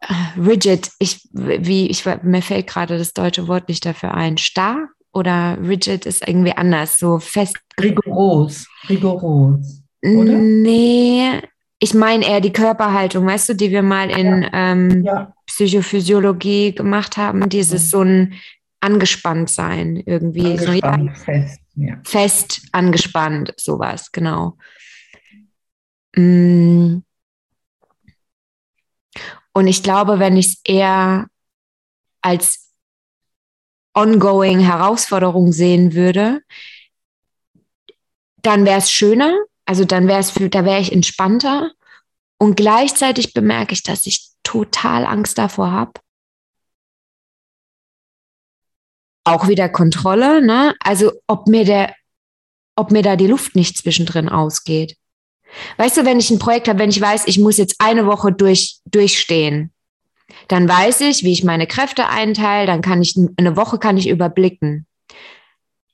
äh, 0.01 0.39
rigid. 0.39 0.91
Ich, 0.99 1.27
wie, 1.31 1.87
ich, 1.87 2.05
mir 2.05 2.43
fällt 2.43 2.67
gerade 2.67 2.99
das 2.99 3.13
deutsche 3.13 3.47
Wort 3.47 3.67
nicht 3.69 3.85
dafür 3.85 4.13
ein. 4.13 4.37
Starr 4.37 4.87
oder 5.11 5.57
rigid 5.59 6.05
ist 6.05 6.27
irgendwie 6.27 6.53
anders, 6.53 6.99
so 6.99 7.17
fest. 7.17 7.57
Rigoros, 7.81 8.67
rigoros. 8.87 9.81
Oder? 10.03 10.33
Nee, 10.33 11.41
ich 11.79 11.95
meine 11.95 12.27
eher 12.27 12.41
die 12.41 12.53
Körperhaltung, 12.53 13.25
weißt 13.25 13.49
du, 13.49 13.53
die 13.55 13.71
wir 13.71 13.81
mal 13.81 14.11
in 14.11 14.43
ja. 14.43 14.49
Ähm, 14.53 15.03
ja. 15.03 15.33
Psychophysiologie 15.47 16.75
gemacht 16.75 17.17
haben, 17.17 17.49
dieses 17.49 17.89
so 17.89 18.01
ein 18.01 18.33
angespannt 18.79 19.49
sein, 19.49 19.97
irgendwie. 20.05 20.57
Angespannt, 20.57 21.17
so, 21.17 21.21
ja, 21.21 21.25
fest, 21.25 21.61
ja. 21.75 22.01
Fest, 22.03 22.61
angespannt, 22.71 23.53
sowas, 23.57 24.11
genau. 24.11 24.57
Mm. 26.15 26.99
Und 29.53 29.67
ich 29.67 29.83
glaube, 29.83 30.19
wenn 30.19 30.37
ich 30.37 30.47
es 30.47 30.61
eher 30.63 31.27
als 32.21 32.71
ongoing 33.93 34.59
Herausforderung 34.59 35.51
sehen 35.51 35.93
würde, 35.93 36.41
dann 38.41 38.65
wäre 38.65 38.77
es 38.77 38.91
schöner, 38.91 39.37
also 39.65 39.85
dann 39.85 40.07
wäre 40.07 40.19
es 40.19 40.31
für, 40.31 40.49
da 40.49 40.63
wäre 40.63 40.79
ich 40.79 40.91
entspannter. 40.91 41.71
Und 42.37 42.55
gleichzeitig 42.55 43.33
bemerke 43.33 43.73
ich, 43.73 43.83
dass 43.83 44.05
ich 44.05 44.29
total 44.43 45.05
Angst 45.05 45.37
davor 45.37 45.71
habe, 45.71 45.93
auch 49.29 49.47
wieder 49.47 49.69
Kontrolle, 49.69 50.45
ne? 50.45 50.75
Also 50.79 51.11
ob 51.27 51.47
mir 51.47 51.65
der, 51.65 51.93
ob 52.75 52.91
mir 52.91 53.01
da 53.01 53.15
die 53.15 53.27
Luft 53.27 53.55
nicht 53.55 53.77
zwischendrin 53.77 54.29
ausgeht. 54.29 54.95
Weißt 55.77 55.97
du, 55.97 56.05
wenn 56.05 56.19
ich 56.19 56.29
ein 56.29 56.39
Projekt 56.39 56.67
habe, 56.67 56.79
wenn 56.79 56.89
ich 56.89 57.01
weiß, 57.01 57.27
ich 57.27 57.39
muss 57.39 57.57
jetzt 57.57 57.75
eine 57.79 58.05
Woche 58.05 58.31
durch, 58.31 58.79
durchstehen, 58.85 59.71
dann 60.47 60.69
weiß 60.69 61.01
ich, 61.01 61.23
wie 61.23 61.31
ich 61.31 61.43
meine 61.43 61.67
Kräfte 61.67 62.07
einteile, 62.07 62.67
dann 62.67 62.81
kann 62.81 63.01
ich, 63.01 63.17
eine 63.37 63.55
Woche 63.55 63.79
kann 63.79 63.97
ich 63.97 64.07
überblicken. 64.07 64.85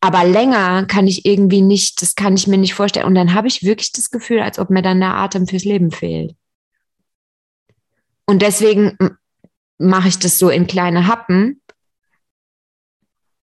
Aber 0.01 0.23
länger 0.23 0.85
kann 0.85 1.07
ich 1.07 1.25
irgendwie 1.25 1.61
nicht, 1.61 2.01
das 2.01 2.15
kann 2.15 2.35
ich 2.35 2.47
mir 2.47 2.57
nicht 2.57 2.73
vorstellen. 2.73 3.07
Und 3.07 3.15
dann 3.15 3.33
habe 3.33 3.47
ich 3.47 3.63
wirklich 3.63 3.91
das 3.91 4.11
Gefühl, 4.11 4.39
als 4.39 4.59
ob 4.59 4.69
mir 4.69 4.81
dann 4.81 4.99
der 4.99 5.15
Atem 5.15 5.47
fürs 5.47 5.63
Leben 5.63 5.91
fehlt. 5.91 6.35
Und 8.27 8.41
deswegen 8.41 8.97
mache 9.77 10.09
ich 10.09 10.19
das 10.19 10.37
so 10.37 10.49
in 10.49 10.67
kleine 10.67 11.07
Happen 11.07 11.61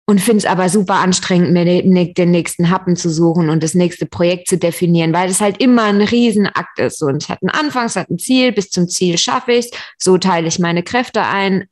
und 0.10 0.22
finde 0.22 0.38
es 0.38 0.46
aber 0.46 0.70
super 0.70 0.96
anstrengend, 0.96 1.52
mir 1.52 1.66
den, 1.66 2.32
nächsten 2.32 2.70
Happen 2.70 2.96
zu 2.96 3.10
suchen 3.10 3.50
und 3.50 3.62
das 3.62 3.74
nächste 3.74 4.06
Projekt 4.06 4.48
zu 4.48 4.58
definieren, 4.58 5.12
weil 5.12 5.30
es 5.30 5.42
halt 5.42 5.62
immer 5.62 5.84
ein 5.84 6.02
Riesenakt 6.02 6.80
ist. 6.80 7.04
Und 7.04 7.24
es 7.24 7.30
hat 7.30 7.40
einen 7.42 7.50
Anfang, 7.50 7.88
es 7.88 7.98
hat 7.98 8.10
ein 8.10 8.18
Ziel, 8.18 8.54
bis 8.54 8.70
zum 8.70 8.88
Ziel 8.88 9.18
schaffe 9.18 9.52
ich 9.52 9.66
es, 9.66 9.72
so 9.98 10.18
teile 10.18 10.48
ich 10.48 10.60
meine 10.60 10.82
Kräfte 10.82 11.24
ein. 11.24 11.66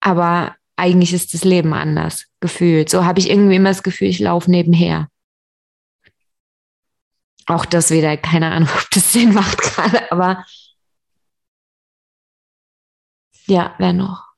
Aber 0.00 0.54
eigentlich 0.76 1.14
ist 1.14 1.32
das 1.32 1.44
Leben 1.44 1.72
anders 1.72 2.26
gefühlt. 2.40 2.90
So 2.90 3.06
habe 3.06 3.18
ich 3.18 3.30
irgendwie 3.30 3.56
immer 3.56 3.70
das 3.70 3.82
Gefühl, 3.82 4.08
ich 4.08 4.18
laufe 4.18 4.50
nebenher. 4.50 5.08
Auch 7.46 7.64
das 7.64 7.90
wieder, 7.90 8.18
keine 8.18 8.52
Ahnung, 8.52 8.68
ob 8.74 8.90
das 8.90 9.12
Sinn 9.14 9.32
macht 9.32 9.56
gerade, 9.56 10.12
aber 10.12 10.44
ja, 13.46 13.74
wer 13.78 13.94
noch? 13.94 14.29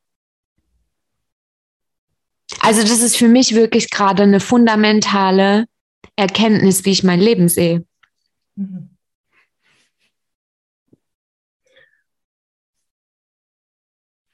Also 2.64 2.82
das 2.82 3.02
ist 3.02 3.16
für 3.16 3.26
mich 3.26 3.56
wirklich 3.56 3.90
gerade 3.90 4.22
eine 4.22 4.38
fundamentale 4.38 5.66
Erkenntnis, 6.14 6.84
wie 6.84 6.92
ich 6.92 7.02
mein 7.02 7.18
Leben 7.18 7.48
sehe. 7.48 7.84
Mhm. 8.54 8.90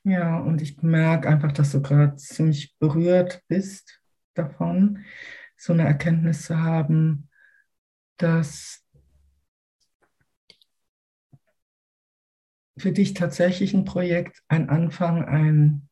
Ja, 0.04 0.38
und 0.38 0.60
ich 0.60 0.82
merke 0.82 1.28
einfach, 1.28 1.52
dass 1.52 1.72
du 1.72 1.80
gerade 1.80 2.16
ziemlich 2.16 2.76
berührt 2.78 3.42
bist 3.48 4.00
davon, 4.34 5.04
so 5.56 5.72
eine 5.72 5.84
Erkenntnis 5.86 6.42
zu 6.42 6.60
haben, 6.60 7.30
dass 8.18 8.84
für 12.76 12.92
dich 12.92 13.14
tatsächlich 13.14 13.72
ein 13.72 13.86
Projekt 13.86 14.42
ein 14.48 14.68
Anfang, 14.68 15.24
ein 15.24 15.87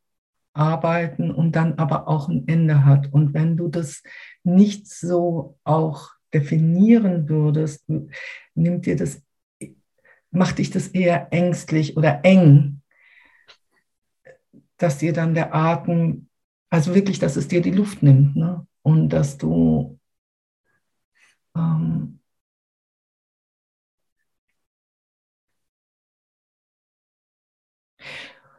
Arbeiten 0.57 1.31
und 1.31 1.53
dann 1.53 1.75
aber 1.75 2.09
auch 2.09 2.29
ein 2.29 2.47
Ende 2.49 2.85
hat. 2.85 3.13
Und 3.13 3.35
wenn 3.35 3.57
du 3.57 3.69
das 3.69 4.03
nicht 4.45 4.89
so 4.89 5.59
auch 5.65 6.11
definieren 6.33 7.29
würdest, 7.29 7.85
nimmt 8.55 8.87
dir 8.87 8.97
das, 8.97 9.23
macht 10.31 10.59
dich 10.59 10.71
das 10.71 10.89
eher 10.89 11.33
ängstlich 11.33 11.97
oder 11.97 12.25
eng, 12.25 12.83
dass 14.77 14.99
dir 14.99 15.13
dann 15.13 15.35
der 15.35 15.55
Atem, 15.55 16.29
also 16.71 16.95
wirklich, 16.95 17.19
dass 17.19 17.37
es 17.37 17.49
dir 17.49 17.63
die 17.63 17.71
Luft 17.71 18.03
nimmt 18.03 18.37
ne? 18.37 18.67
und 18.83 19.09
dass 19.11 19.39
du 19.39 19.99
ähm, 21.57 22.21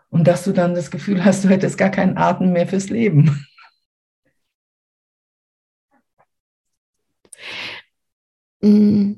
und 0.09 0.27
dass 0.27 0.43
du 0.43 0.51
dann 0.53 0.75
das 0.75 0.91
Gefühl 0.91 1.23
hast, 1.23 1.43
du 1.43 1.49
hättest 1.49 1.77
gar 1.77 1.89
keinen 1.89 2.17
Atem 2.17 2.53
mehr 2.53 2.67
fürs 2.67 2.89
Leben. 2.89 3.45
Mm 8.61 9.13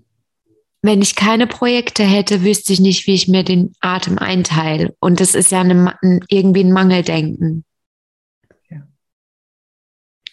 wenn 0.81 1.01
ich 1.01 1.15
keine 1.15 1.47
Projekte 1.47 2.03
hätte, 2.03 2.43
wüsste 2.43 2.73
ich 2.73 2.79
nicht, 2.79 3.05
wie 3.07 3.13
ich 3.13 3.27
mir 3.27 3.43
den 3.43 3.73
Atem 3.81 4.17
einteile. 4.17 4.95
Und 4.99 5.19
das 5.19 5.35
ist 5.35 5.51
ja 5.51 5.61
eine, 5.61 5.95
irgendwie 6.29 6.63
ein 6.63 6.71
Mangeldenken. 6.71 7.65
Ja. 8.69 8.87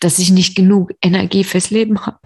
Dass 0.00 0.18
ich 0.18 0.30
nicht 0.30 0.54
genug 0.54 0.92
Energie 1.02 1.42
fürs 1.42 1.70
Leben 1.70 2.06
habe. 2.06 2.20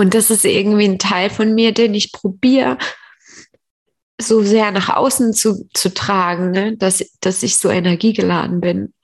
Und 0.00 0.14
das 0.14 0.30
ist 0.30 0.46
irgendwie 0.46 0.86
ein 0.86 0.98
Teil 0.98 1.28
von 1.28 1.54
mir, 1.54 1.74
den 1.74 1.92
ich 1.92 2.10
probiere 2.10 2.78
so 4.18 4.42
sehr 4.42 4.70
nach 4.70 4.88
außen 4.88 5.34
zu, 5.34 5.68
zu 5.74 5.92
tragen, 5.92 6.52
ne? 6.52 6.74
dass, 6.74 7.04
dass 7.20 7.42
ich 7.42 7.58
so 7.58 7.68
energiegeladen 7.68 8.62
bin. 8.62 8.94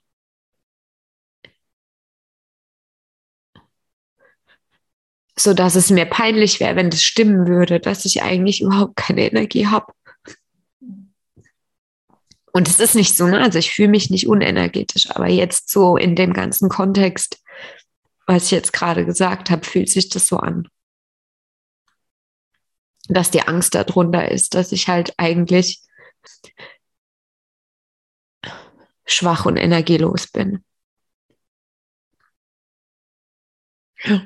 So 5.35 5.53
dass 5.53 5.75
es 5.75 5.91
mir 5.91 6.05
peinlich 6.05 6.59
wäre, 6.59 6.75
wenn 6.75 6.89
das 6.89 7.03
stimmen 7.03 7.45
würde, 7.45 7.79
dass 7.79 8.03
ich 8.05 8.23
eigentlich 8.23 8.61
überhaupt 8.63 8.95
keine 8.95 9.29
Energie 9.29 9.67
habe. 9.67 9.93
Und 12.53 12.67
es 12.67 12.79
ist 12.79 12.95
nicht 12.95 13.15
so, 13.15 13.27
ne? 13.27 13.39
Also 13.39 13.59
ich 13.59 13.71
fühle 13.71 13.89
mich 13.89 14.09
nicht 14.09 14.27
unenergetisch, 14.27 15.11
aber 15.11 15.27
jetzt 15.27 15.69
so 15.69 15.95
in 15.95 16.15
dem 16.15 16.33
ganzen 16.33 16.69
Kontext, 16.69 17.37
was 18.25 18.45
ich 18.45 18.51
jetzt 18.51 18.73
gerade 18.73 19.05
gesagt 19.05 19.51
habe, 19.51 19.63
fühlt 19.63 19.89
sich 19.89 20.09
das 20.09 20.25
so 20.25 20.37
an 20.37 20.67
dass 23.07 23.31
die 23.31 23.41
Angst 23.41 23.75
darunter 23.75 24.29
ist, 24.31 24.55
dass 24.55 24.71
ich 24.71 24.87
halt 24.87 25.13
eigentlich 25.17 25.81
schwach 29.05 29.45
und 29.45 29.57
energielos 29.57 30.27
bin. 30.27 30.63
Ja. 34.03 34.21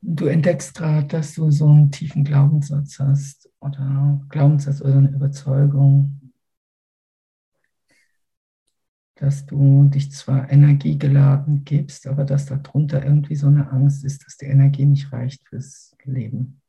Du 0.00 0.26
entdeckst 0.26 0.74
gerade, 0.74 1.06
dass 1.08 1.34
du 1.34 1.50
so 1.50 1.68
einen 1.68 1.90
tiefen 1.90 2.24
Glaubenssatz 2.24 2.98
hast 3.00 3.50
oder 3.60 4.24
Glaubenssatz 4.28 4.80
oder 4.80 4.96
eine 4.96 5.08
Überzeugung, 5.08 6.17
dass 9.18 9.46
du 9.46 9.84
dich 9.88 10.12
zwar 10.12 10.50
energiegeladen 10.50 11.64
gibst, 11.64 12.06
aber 12.06 12.24
dass 12.24 12.46
darunter 12.46 13.04
irgendwie 13.04 13.34
so 13.34 13.48
eine 13.48 13.70
Angst 13.70 14.04
ist, 14.04 14.24
dass 14.24 14.36
die 14.36 14.46
Energie 14.46 14.84
nicht 14.84 15.12
reicht 15.12 15.46
fürs 15.48 15.96
Leben. 16.04 16.62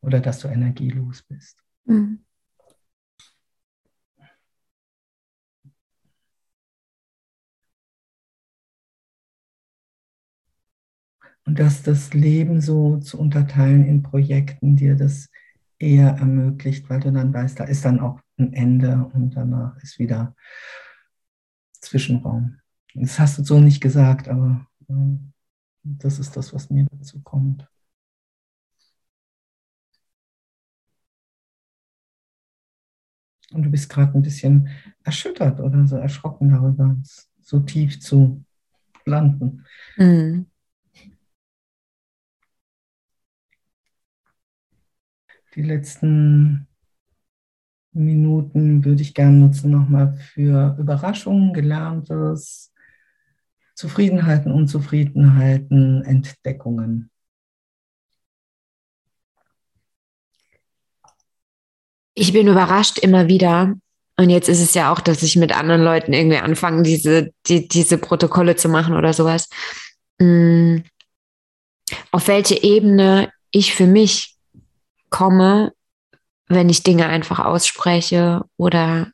Oder 0.00 0.20
dass 0.20 0.40
du 0.40 0.48
energielos 0.48 1.22
bist. 1.22 1.62
Mhm. 1.84 2.24
Und 11.44 11.60
dass 11.60 11.84
das 11.84 12.12
Leben 12.12 12.60
so 12.60 12.98
zu 12.98 13.20
unterteilen 13.20 13.86
in 13.86 14.02
Projekten 14.02 14.74
dir 14.74 14.96
das 14.96 15.28
eher 15.78 16.10
ermöglicht, 16.16 16.88
weil 16.88 17.00
du 17.00 17.12
dann 17.12 17.32
weißt, 17.32 17.60
da 17.60 17.64
ist 17.64 17.84
dann 17.84 18.00
auch 18.00 18.20
ein 18.38 18.52
Ende 18.52 19.10
und 19.12 19.30
danach 19.30 19.76
ist 19.82 19.98
wieder 19.98 20.34
Zwischenraum. 21.80 22.58
Das 22.94 23.18
hast 23.18 23.38
du 23.38 23.44
so 23.44 23.60
nicht 23.60 23.80
gesagt, 23.80 24.28
aber 24.28 24.66
äh, 24.88 24.94
das 25.82 26.18
ist 26.18 26.36
das, 26.36 26.52
was 26.54 26.70
mir 26.70 26.86
dazu 26.90 27.20
kommt. 27.22 27.68
Und 33.52 33.62
du 33.62 33.70
bist 33.70 33.88
gerade 33.88 34.12
ein 34.14 34.22
bisschen 34.22 34.68
erschüttert 35.04 35.60
oder 35.60 35.86
so 35.86 35.96
erschrocken 35.96 36.50
darüber, 36.50 36.96
so 37.40 37.60
tief 37.60 38.00
zu 38.00 38.44
landen. 39.04 39.64
Mhm. 39.96 40.46
Die 45.56 45.62
letzten 45.62 46.68
Minuten 47.92 48.84
würde 48.84 49.00
ich 49.00 49.14
gerne 49.14 49.38
nutzen 49.38 49.70
nochmal 49.70 50.14
für 50.14 50.76
Überraschungen, 50.78 51.54
Gelerntes, 51.54 52.74
Zufriedenheiten, 53.74 54.52
Unzufriedenheiten, 54.52 56.04
Entdeckungen. 56.04 57.10
Ich 62.14 62.34
bin 62.34 62.48
überrascht 62.48 62.98
immer 62.98 63.28
wieder. 63.28 63.74
Und 64.18 64.30
jetzt 64.30 64.50
ist 64.50 64.60
es 64.60 64.74
ja 64.74 64.92
auch, 64.92 65.00
dass 65.00 65.22
ich 65.22 65.36
mit 65.36 65.56
anderen 65.56 65.82
Leuten 65.82 66.12
irgendwie 66.12 66.38
anfange, 66.38 66.82
diese, 66.82 67.30
die, 67.46 67.66
diese 67.66 67.96
Protokolle 67.96 68.56
zu 68.56 68.68
machen 68.68 68.94
oder 68.94 69.14
sowas. 69.14 69.48
Hm. 70.20 70.84
Auf 72.10 72.28
welche 72.28 72.62
Ebene 72.62 73.30
ich 73.50 73.74
für 73.74 73.86
mich 73.86 74.35
komme, 75.10 75.72
wenn 76.48 76.68
ich 76.68 76.82
Dinge 76.82 77.06
einfach 77.06 77.38
ausspreche 77.38 78.44
oder 78.56 79.08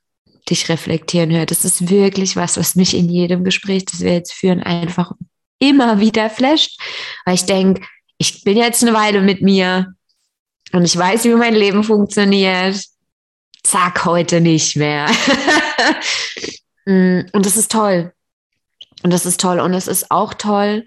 dich 0.49 0.69
reflektieren 0.69 1.31
höre. 1.31 1.47
Das 1.47 1.65
ist 1.65 1.89
wirklich 1.89 2.37
was, 2.37 2.57
was 2.57 2.75
mich 2.75 2.97
in 2.97 3.09
jedem 3.09 3.45
Gespräch, 3.45 3.85
das 3.85 4.01
wir 4.01 4.13
jetzt 4.13 4.33
führen, 4.33 4.63
einfach 4.63 5.13
immer 5.59 6.01
wieder 6.01 6.29
flasht, 6.29 6.81
weil 7.25 7.35
ich 7.35 7.45
denke, 7.45 7.83
ich 8.19 8.43
bin 8.45 8.57
jetzt 8.57 8.83
eine 8.83 8.93
Weile 8.93 9.21
mit 9.21 9.43
mir 9.43 9.95
und 10.73 10.85
ich 10.85 10.97
weiß, 10.97 11.25
wie 11.25 11.35
mein 11.35 11.55
Leben 11.55 11.85
funktioniert. 11.85 12.83
Zack, 13.63 14.05
heute 14.05 14.41
nicht 14.41 14.77
mehr. 14.77 15.09
Mm, 16.85 17.21
und 17.33 17.47
das 17.47 17.57
ist 17.57 17.71
toll. 17.71 18.13
Und 19.05 19.13
das 19.13 19.25
ist 19.25 19.41
toll. 19.41 19.61
Und 19.61 19.73
es 19.73 19.87
ist 19.87 20.11
auch 20.11 20.35
toll. 20.35 20.85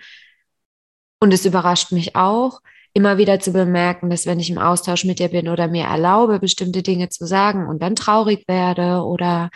Und 1.22 1.34
es 1.34 1.46
überrascht 1.46 1.94
mich 1.94 2.18
auch, 2.18 2.60
immer 2.96 3.18
wieder 3.18 3.42
zu 3.42 3.52
bemerken, 3.52 4.10
dass 4.10 4.26
wenn 4.26 4.40
ich 4.40 4.50
im 4.50 4.58
Austausch 4.58 5.04
mit 5.04 5.20
dir 5.20 5.28
bin 5.28 5.50
oder 5.50 5.68
mir 5.68 5.84
erlaube, 5.84 6.40
bestimmte 6.40 6.82
Dinge 6.82 7.10
zu 7.10 7.28
sagen 7.28 7.68
und 7.68 7.84
dann 7.84 7.96
traurig 7.96 8.46
werde 8.48 9.04
oder 9.04 9.50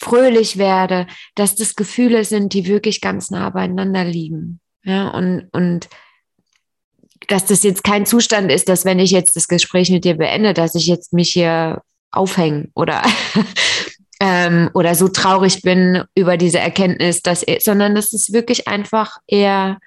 fröhlich 0.00 0.58
werde, 0.58 1.08
dass 1.34 1.56
das 1.56 1.74
Gefühle 1.74 2.24
sind, 2.24 2.52
die 2.52 2.66
wirklich 2.66 3.00
ganz 3.00 3.30
nah 3.30 3.50
beieinander 3.50 4.04
liegen. 4.04 4.60
Ja, 4.84 5.08
und, 5.08 5.48
und 5.50 5.88
dass 7.26 7.46
das 7.46 7.64
jetzt 7.64 7.82
kein 7.82 8.06
Zustand 8.06 8.52
ist, 8.52 8.68
dass 8.68 8.84
wenn 8.84 9.00
ich 9.00 9.10
jetzt 9.10 9.34
das 9.34 9.48
Gespräch 9.48 9.90
mit 9.90 10.04
dir 10.04 10.16
beende, 10.16 10.54
dass 10.54 10.76
ich 10.76 10.86
jetzt 10.86 11.12
mich 11.12 11.30
hier 11.30 11.82
aufhänge 12.12 12.68
oder 12.76 13.02
ähm, 14.20 14.70
oder 14.72 14.94
so 14.94 15.08
traurig 15.08 15.62
bin 15.62 16.04
über 16.14 16.36
diese 16.36 16.60
Erkenntnis, 16.60 17.22
dass, 17.22 17.44
sondern 17.58 17.96
das 17.96 18.12
ist 18.12 18.32
wirklich 18.32 18.68
einfach 18.68 19.18
eher 19.26 19.78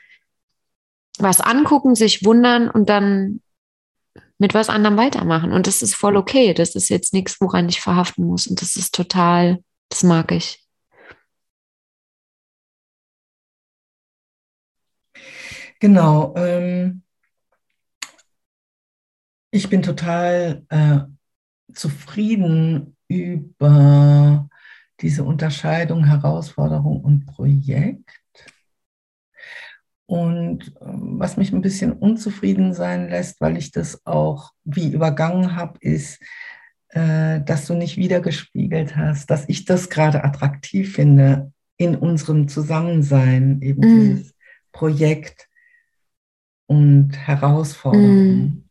was 1.20 1.41
angucken, 1.41 1.95
sich 1.95 2.24
wundern 2.26 2.70
und 2.70 2.89
dann 2.89 3.41
mit 4.39 4.53
was 4.53 4.70
anderem 4.70 4.97
weitermachen. 4.97 5.51
Und 5.51 5.68
das 5.68 5.82
ist 5.82 5.95
voll 5.95 6.15
okay. 6.15 6.53
Das 6.53 6.76
ist 6.76 6.89
jetzt 6.89 7.13
nichts, 7.13 7.41
woran 7.41 7.70
ich 7.70 7.82
verhaften 7.82 8.26
muss. 8.26 8.47
Und 8.47 8.61
das 8.61 8.76
ist 8.76 8.93
total, 8.93 9.63
das 9.89 10.03
mag 10.03 10.32
ich. 10.32 10.63
Genau. 15.80 16.34
Ähm, 16.36 17.03
ich 19.51 19.70
bin 19.70 19.82
total 19.82 20.65
äh, 20.70 20.99
zufrieden 21.74 22.95
über 23.07 24.49
diese 25.01 25.24
Unterscheidung 25.24 26.05
Herausforderung 26.05 27.01
und 27.03 27.26
Projekt. 27.26 28.20
Und 30.08 30.74
ähm, 30.82 31.20
was 31.20 31.38
mich 31.38 31.51
ein 31.51 31.62
bisschen 31.62 31.91
unzufrieden 31.91 32.74
sein 32.74 33.10
lässt, 33.10 33.41
weil 33.41 33.58
ich 33.58 33.72
das 33.72 34.05
auch 34.05 34.53
wie 34.64 34.91
übergangen 34.91 35.55
habe, 35.55 35.78
ist, 35.82 36.20
äh, 36.89 37.41
dass 37.41 37.68
du 37.68 37.74
nicht 37.74 37.97
wiedergespiegelt 37.97 38.95
hast, 38.95 39.30
dass 39.30 39.47
ich 39.49 39.66
das 39.66 39.89
gerade 39.89 40.24
attraktiv 40.24 40.95
finde 40.95 41.51
in 41.76 41.95
unserem 41.95 42.47
Zusammensein, 42.47 43.62
eben 43.62 43.82
mm. 43.82 43.99
dieses 43.99 44.34
Projekt 44.72 45.47
und 46.68 47.12
Herausforderungen. 47.12 48.64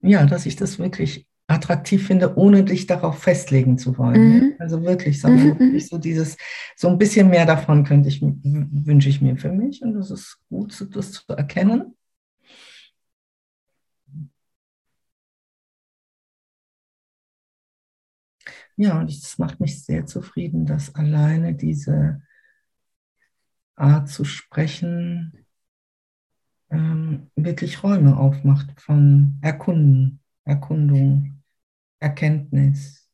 Mm. 0.00 0.08
ja, 0.08 0.26
dass 0.26 0.46
ich 0.46 0.54
das 0.54 0.78
wirklich 0.78 1.26
attraktiv 1.46 2.06
finde, 2.06 2.36
ohne 2.36 2.64
dich 2.64 2.86
darauf 2.86 3.18
festlegen 3.18 3.76
zu 3.76 3.98
wollen. 3.98 4.38
Mhm. 4.38 4.54
Also 4.58 4.82
wirklich, 4.82 5.20
sondern 5.20 5.48
mhm. 5.48 5.58
wirklich 5.58 5.88
so 5.88 5.98
dieses, 5.98 6.36
so 6.76 6.88
ein 6.88 6.98
bisschen 6.98 7.28
mehr 7.28 7.44
davon 7.44 7.84
könnte 7.84 8.08
ich, 8.08 8.22
wünsche 8.22 9.08
ich 9.08 9.20
mir 9.20 9.36
für 9.36 9.52
mich 9.52 9.82
und 9.82 9.94
das 9.94 10.10
ist 10.10 10.38
gut, 10.48 10.88
das 10.94 11.12
zu 11.12 11.22
erkennen. 11.34 11.94
Ja, 18.76 18.98
und 18.98 19.08
es 19.08 19.38
macht 19.38 19.60
mich 19.60 19.84
sehr 19.84 20.06
zufrieden, 20.06 20.66
dass 20.66 20.94
alleine 20.94 21.54
diese 21.54 22.22
Art 23.76 24.08
zu 24.08 24.24
sprechen 24.24 25.46
ähm, 26.70 27.30
wirklich 27.36 27.82
Räume 27.82 28.16
aufmacht 28.16 28.80
von 28.80 29.38
Erkunden, 29.42 30.20
Erkundung, 30.44 31.42
Erkenntnis. 31.98 33.08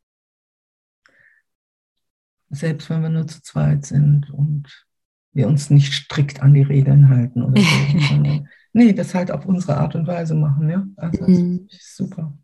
Selbst 2.51 2.91
wenn 2.91 3.03
wir 3.03 3.09
nur 3.11 3.26
zu 3.26 3.43
zweit 3.43 3.87
sind 3.87 4.31
und 4.31 4.87
wir 5.33 5.47
uns 5.47 5.70
nicht 5.70 5.93
strikt 5.93 6.43
an 6.43 6.55
die 6.55 6.62
Regeln 6.62 7.09
halten 7.09 7.43
oder 7.43 7.61
so, 7.61 7.99
sondern 8.09 8.49
nee, 8.72 8.93
das 8.93 9.14
halt 9.14 9.31
auf 9.31 9.47
unsere 9.47 9.76
Art 9.76 9.95
und 9.95 10.07
Weise 10.07 10.35
machen, 10.35 10.68
ja. 10.68 10.87
Also 10.97 11.20
das 11.20 11.39
mhm. 11.39 11.68
ist 11.70 11.97
super. 11.97 12.37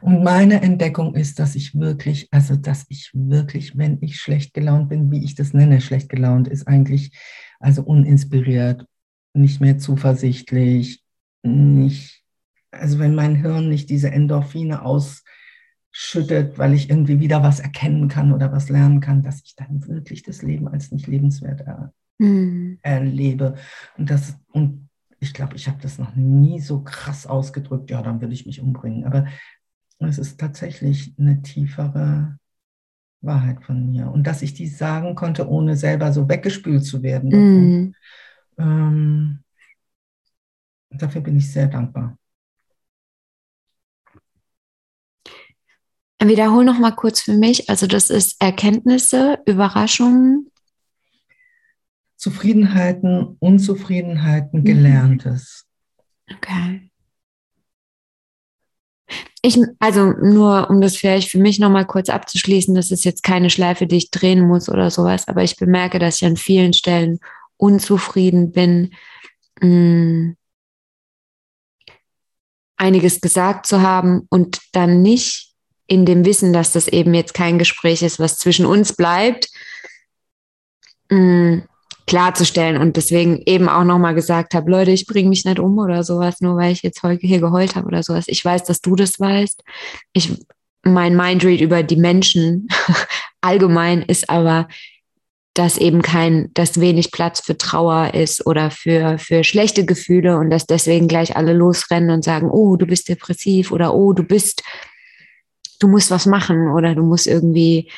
Und 0.00 0.22
meine 0.22 0.62
Entdeckung 0.62 1.14
ist, 1.14 1.38
dass 1.38 1.54
ich 1.54 1.74
wirklich, 1.78 2.28
also 2.30 2.56
dass 2.56 2.86
ich 2.88 3.10
wirklich, 3.14 3.76
wenn 3.76 3.98
ich 4.00 4.20
schlecht 4.20 4.54
gelaunt 4.54 4.88
bin, 4.88 5.10
wie 5.10 5.24
ich 5.24 5.34
das 5.34 5.52
nenne, 5.52 5.80
schlecht 5.80 6.08
gelaunt, 6.08 6.48
ist 6.48 6.66
eigentlich 6.66 7.12
also 7.60 7.82
uninspiriert, 7.82 8.86
nicht 9.34 9.60
mehr 9.60 9.78
zuversichtlich, 9.78 11.02
nicht, 11.42 12.24
also 12.70 12.98
wenn 12.98 13.14
mein 13.14 13.36
Hirn 13.36 13.68
nicht 13.68 13.90
diese 13.90 14.10
Endorphine 14.10 14.82
ausschüttet, 14.82 16.58
weil 16.58 16.74
ich 16.74 16.90
irgendwie 16.90 17.20
wieder 17.20 17.42
was 17.42 17.60
erkennen 17.60 18.08
kann 18.08 18.32
oder 18.32 18.52
was 18.52 18.68
lernen 18.68 19.00
kann, 19.00 19.22
dass 19.22 19.42
ich 19.44 19.54
dann 19.54 19.86
wirklich 19.86 20.22
das 20.22 20.42
Leben 20.42 20.68
als 20.68 20.90
nicht 20.90 21.06
lebenswert 21.06 21.60
er, 21.62 21.92
mhm. 22.18 22.78
erlebe. 22.82 23.54
Und 23.96 24.10
das, 24.10 24.36
und 24.52 24.88
ich 25.20 25.34
glaube, 25.34 25.56
ich 25.56 25.68
habe 25.68 25.78
das 25.80 25.98
noch 25.98 26.14
nie 26.14 26.60
so 26.60 26.82
krass 26.82 27.26
ausgedrückt, 27.26 27.90
ja, 27.90 28.02
dann 28.02 28.20
würde 28.20 28.34
ich 28.34 28.46
mich 28.46 28.60
umbringen. 28.60 29.04
Aber 29.04 29.26
es 29.98 30.18
ist 30.18 30.38
tatsächlich 30.38 31.14
eine 31.18 31.42
tiefere 31.42 32.38
Wahrheit 33.20 33.64
von 33.64 33.90
mir. 33.90 34.10
Und 34.10 34.26
dass 34.26 34.42
ich 34.42 34.54
die 34.54 34.68
sagen 34.68 35.14
konnte, 35.14 35.48
ohne 35.48 35.76
selber 35.76 36.12
so 36.12 36.28
weggespült 36.28 36.84
zu 36.84 37.02
werden. 37.02 37.30
Mm. 37.30 37.94
Ähm, 38.58 39.42
dafür 40.90 41.20
bin 41.20 41.36
ich 41.36 41.50
sehr 41.50 41.68
dankbar. 41.68 42.18
Wiederhol 46.20 46.64
noch 46.64 46.78
mal 46.78 46.92
kurz 46.92 47.20
für 47.20 47.32
mich. 47.34 47.70
Also 47.70 47.86
das 47.86 48.10
ist 48.10 48.40
Erkenntnisse, 48.42 49.38
Überraschungen. 49.46 50.50
Zufriedenheiten, 52.16 53.36
Unzufriedenheiten, 53.38 54.60
mhm. 54.60 54.64
Gelerntes. 54.64 55.64
Okay. 56.34 56.90
Ich, 59.40 59.56
also 59.78 60.10
nur, 60.10 60.68
um 60.68 60.80
das 60.80 60.96
vielleicht 60.96 61.30
für 61.30 61.38
mich 61.38 61.60
nochmal 61.60 61.86
kurz 61.86 62.08
abzuschließen, 62.08 62.74
das 62.74 62.90
ist 62.90 63.04
jetzt 63.04 63.22
keine 63.22 63.50
Schleife, 63.50 63.86
die 63.86 63.96
ich 63.96 64.10
drehen 64.10 64.46
muss 64.46 64.68
oder 64.68 64.90
sowas, 64.90 65.28
aber 65.28 65.44
ich 65.44 65.56
bemerke, 65.56 66.00
dass 66.00 66.16
ich 66.16 66.26
an 66.26 66.36
vielen 66.36 66.72
Stellen 66.72 67.20
unzufrieden 67.58 68.52
bin, 68.52 68.94
mm, 69.60 70.32
einiges 72.76 73.20
gesagt 73.20 73.66
zu 73.66 73.82
haben 73.82 74.26
und 74.30 74.60
dann 74.72 75.02
nicht 75.02 75.52
in 75.86 76.06
dem 76.06 76.24
Wissen, 76.24 76.52
dass 76.52 76.72
das 76.72 76.88
eben 76.88 77.12
jetzt 77.14 77.34
kein 77.34 77.58
Gespräch 77.58 78.02
ist, 78.02 78.18
was 78.18 78.38
zwischen 78.38 78.66
uns 78.66 78.94
bleibt, 78.94 79.48
mm, 81.10 81.58
klarzustellen 82.06 82.80
und 82.80 82.96
deswegen 82.96 83.42
eben 83.44 83.68
auch 83.68 83.84
nochmal 83.84 84.14
gesagt 84.14 84.54
habe, 84.54 84.70
Leute, 84.70 84.90
ich 84.92 85.06
bringe 85.06 85.28
mich 85.28 85.44
nicht 85.44 85.58
um 85.58 85.78
oder 85.78 86.02
sowas, 86.04 86.40
nur 86.40 86.56
weil 86.56 86.72
ich 86.72 86.82
jetzt 86.82 87.02
heute 87.02 87.26
hier 87.26 87.40
geheult 87.40 87.76
habe 87.76 87.86
oder 87.86 88.02
sowas. 88.02 88.24
Ich 88.28 88.42
weiß, 88.44 88.64
dass 88.64 88.80
du 88.80 88.96
das 88.96 89.20
weißt. 89.20 89.62
Ich, 90.14 90.32
mein 90.82 91.16
Mindread 91.16 91.60
über 91.60 91.82
die 91.82 91.96
Menschen 91.96 92.68
allgemein 93.40 94.02
ist 94.02 94.30
aber, 94.30 94.68
dass 95.58 95.76
eben 95.76 96.02
kein, 96.02 96.50
dass 96.54 96.80
wenig 96.80 97.10
Platz 97.10 97.40
für 97.40 97.58
Trauer 97.58 98.14
ist 98.14 98.46
oder 98.46 98.70
für, 98.70 99.18
für 99.18 99.42
schlechte 99.42 99.84
Gefühle 99.84 100.38
und 100.38 100.50
dass 100.50 100.66
deswegen 100.66 101.08
gleich 101.08 101.36
alle 101.36 101.52
losrennen 101.52 102.10
und 102.10 102.22
sagen, 102.22 102.48
oh, 102.48 102.76
du 102.76 102.86
bist 102.86 103.08
depressiv 103.08 103.72
oder 103.72 103.92
oh, 103.92 104.12
du 104.12 104.22
bist, 104.22 104.62
du 105.80 105.88
musst 105.88 106.12
was 106.12 106.26
machen 106.26 106.68
oder 106.70 106.94
du 106.94 107.02
musst 107.02 107.26
irgendwie 107.26 107.90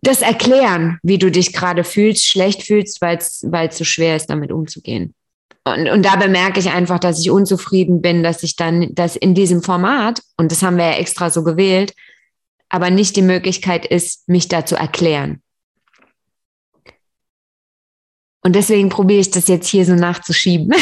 das 0.00 0.22
erklären, 0.22 0.98
wie 1.02 1.18
du 1.18 1.30
dich 1.30 1.52
gerade 1.52 1.84
fühlst, 1.84 2.26
schlecht 2.26 2.62
fühlst, 2.62 3.02
weil 3.02 3.18
es 3.18 3.76
so 3.76 3.84
schwer 3.84 4.16
ist, 4.16 4.30
damit 4.30 4.52
umzugehen. 4.52 5.14
Und, 5.64 5.86
und 5.90 6.02
da 6.02 6.16
bemerke 6.16 6.58
ich 6.60 6.70
einfach, 6.70 6.98
dass 6.98 7.20
ich 7.20 7.30
unzufrieden 7.30 8.00
bin, 8.00 8.22
dass 8.22 8.42
ich 8.42 8.56
dann, 8.56 8.94
dass 8.94 9.16
in 9.16 9.34
diesem 9.34 9.62
Format, 9.62 10.22
und 10.38 10.50
das 10.50 10.62
haben 10.62 10.78
wir 10.78 10.86
ja 10.86 10.92
extra 10.92 11.28
so 11.28 11.44
gewählt, 11.44 11.94
aber 12.70 12.90
nicht 12.90 13.16
die 13.16 13.22
Möglichkeit 13.22 13.84
ist, 13.84 14.28
mich 14.28 14.48
da 14.48 14.64
zu 14.64 14.76
erklären. 14.76 15.42
Und 18.42 18.56
deswegen 18.56 18.88
probiere 18.88 19.20
ich 19.20 19.30
das 19.30 19.48
jetzt 19.48 19.68
hier 19.68 19.84
so 19.84 19.94
nachzuschieben. 19.94 20.72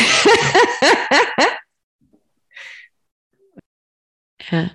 ja 4.51 4.71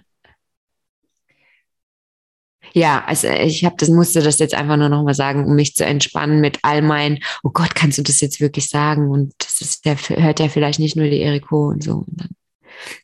ja, 2.73 3.03
also 3.05 3.27
ich 3.27 3.63
habe 3.65 3.75
das 3.77 3.89
musste 3.89 4.21
das 4.21 4.39
jetzt 4.39 4.55
einfach 4.55 4.77
nur 4.77 4.89
noch 4.89 5.03
mal 5.03 5.13
sagen, 5.13 5.45
um 5.45 5.55
mich 5.55 5.75
zu 5.75 5.85
entspannen 5.85 6.41
mit 6.41 6.59
all 6.63 6.81
meinen, 6.81 7.19
oh 7.43 7.51
Gott, 7.51 7.75
kannst 7.75 7.99
du 7.99 8.03
das 8.03 8.19
jetzt 8.19 8.41
wirklich 8.41 8.67
sagen? 8.69 9.11
Und 9.11 9.33
das 9.37 9.61
ist, 9.61 9.85
der 9.85 9.95
hört 9.95 10.39
ja 10.39 10.49
vielleicht 10.49 10.79
nicht 10.79 10.95
nur 10.95 11.05
die 11.05 11.21
Eriko 11.21 11.69
und 11.69 11.83
so. 11.83 12.03
Und 12.07 12.19
dann, 12.19 12.29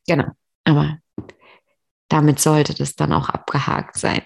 genau, 0.08 0.32
aber 0.64 0.98
damit 2.10 2.40
sollte 2.40 2.74
das 2.74 2.96
dann 2.96 3.14
auch 3.14 3.30
abgehakt 3.30 3.98
sein. 3.98 4.22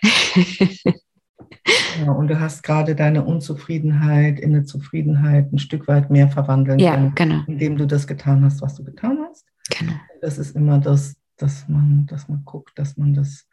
Ja, 2.03 2.11
und 2.11 2.27
du 2.27 2.39
hast 2.39 2.63
gerade 2.63 2.95
deine 2.95 3.23
Unzufriedenheit 3.23 4.39
in 4.39 4.53
eine 4.53 4.65
Zufriedenheit 4.65 5.53
ein 5.53 5.59
Stück 5.59 5.87
weit 5.87 6.09
mehr 6.09 6.27
verwandeln 6.27 6.79
ja, 6.79 6.95
können, 6.95 7.15
genau. 7.15 7.43
indem 7.47 7.77
du 7.77 7.85
das 7.85 8.07
getan 8.07 8.43
hast, 8.43 8.61
was 8.61 8.75
du 8.75 8.83
getan 8.83 9.19
hast. 9.29 9.45
Genau. 9.69 9.93
Das 10.21 10.37
ist 10.37 10.55
immer 10.55 10.79
das, 10.79 11.15
dass 11.37 11.69
man, 11.69 12.05
dass 12.07 12.27
man 12.27 12.43
guckt, 12.43 12.77
dass 12.77 12.97
man 12.97 13.13
das 13.13 13.47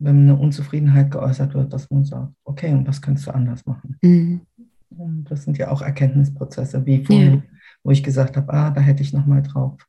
wenn 0.00 0.22
eine 0.22 0.36
Unzufriedenheit 0.36 1.10
geäußert 1.10 1.54
wird, 1.54 1.72
dass 1.72 1.90
man 1.90 2.04
sagt, 2.04 2.32
okay, 2.44 2.72
und 2.72 2.88
was 2.88 3.02
könntest 3.02 3.26
du 3.26 3.34
anders 3.34 3.66
machen? 3.66 3.98
Mhm. 4.02 4.40
Und 4.88 5.30
das 5.30 5.44
sind 5.44 5.58
ja 5.58 5.70
auch 5.70 5.82
Erkenntnisprozesse, 5.82 6.84
wie 6.86 7.04
vorhin, 7.04 7.34
ja. 7.34 7.58
wo 7.84 7.90
ich 7.90 8.02
gesagt 8.02 8.36
habe, 8.36 8.52
ah, 8.52 8.70
da 8.70 8.80
hätte 8.80 9.02
ich 9.02 9.12
nochmal 9.12 9.42
drauf 9.42 9.86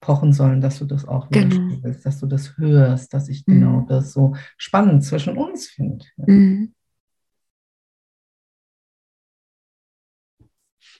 pochen 0.00 0.32
sollen, 0.32 0.60
dass 0.60 0.78
du 0.78 0.84
das 0.84 1.06
auch 1.06 1.28
Genau. 1.30 1.76
dass 2.02 2.20
du 2.20 2.26
das 2.26 2.56
hörst, 2.58 3.14
dass 3.14 3.28
ich 3.28 3.44
genau 3.46 3.80
Mhm. 3.82 3.86
das 3.86 4.12
so 4.12 4.34
spannend 4.58 5.02
zwischen 5.04 5.38
uns 5.38 5.68
finde. 5.68 6.04
Mhm. 6.18 6.74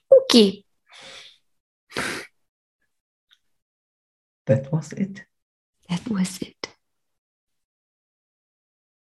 Okay. 0.09 0.65
That 4.47 4.71
was 4.73 4.93
it. 4.93 5.27
That 5.89 6.01
was 6.11 6.41
it. 6.43 6.54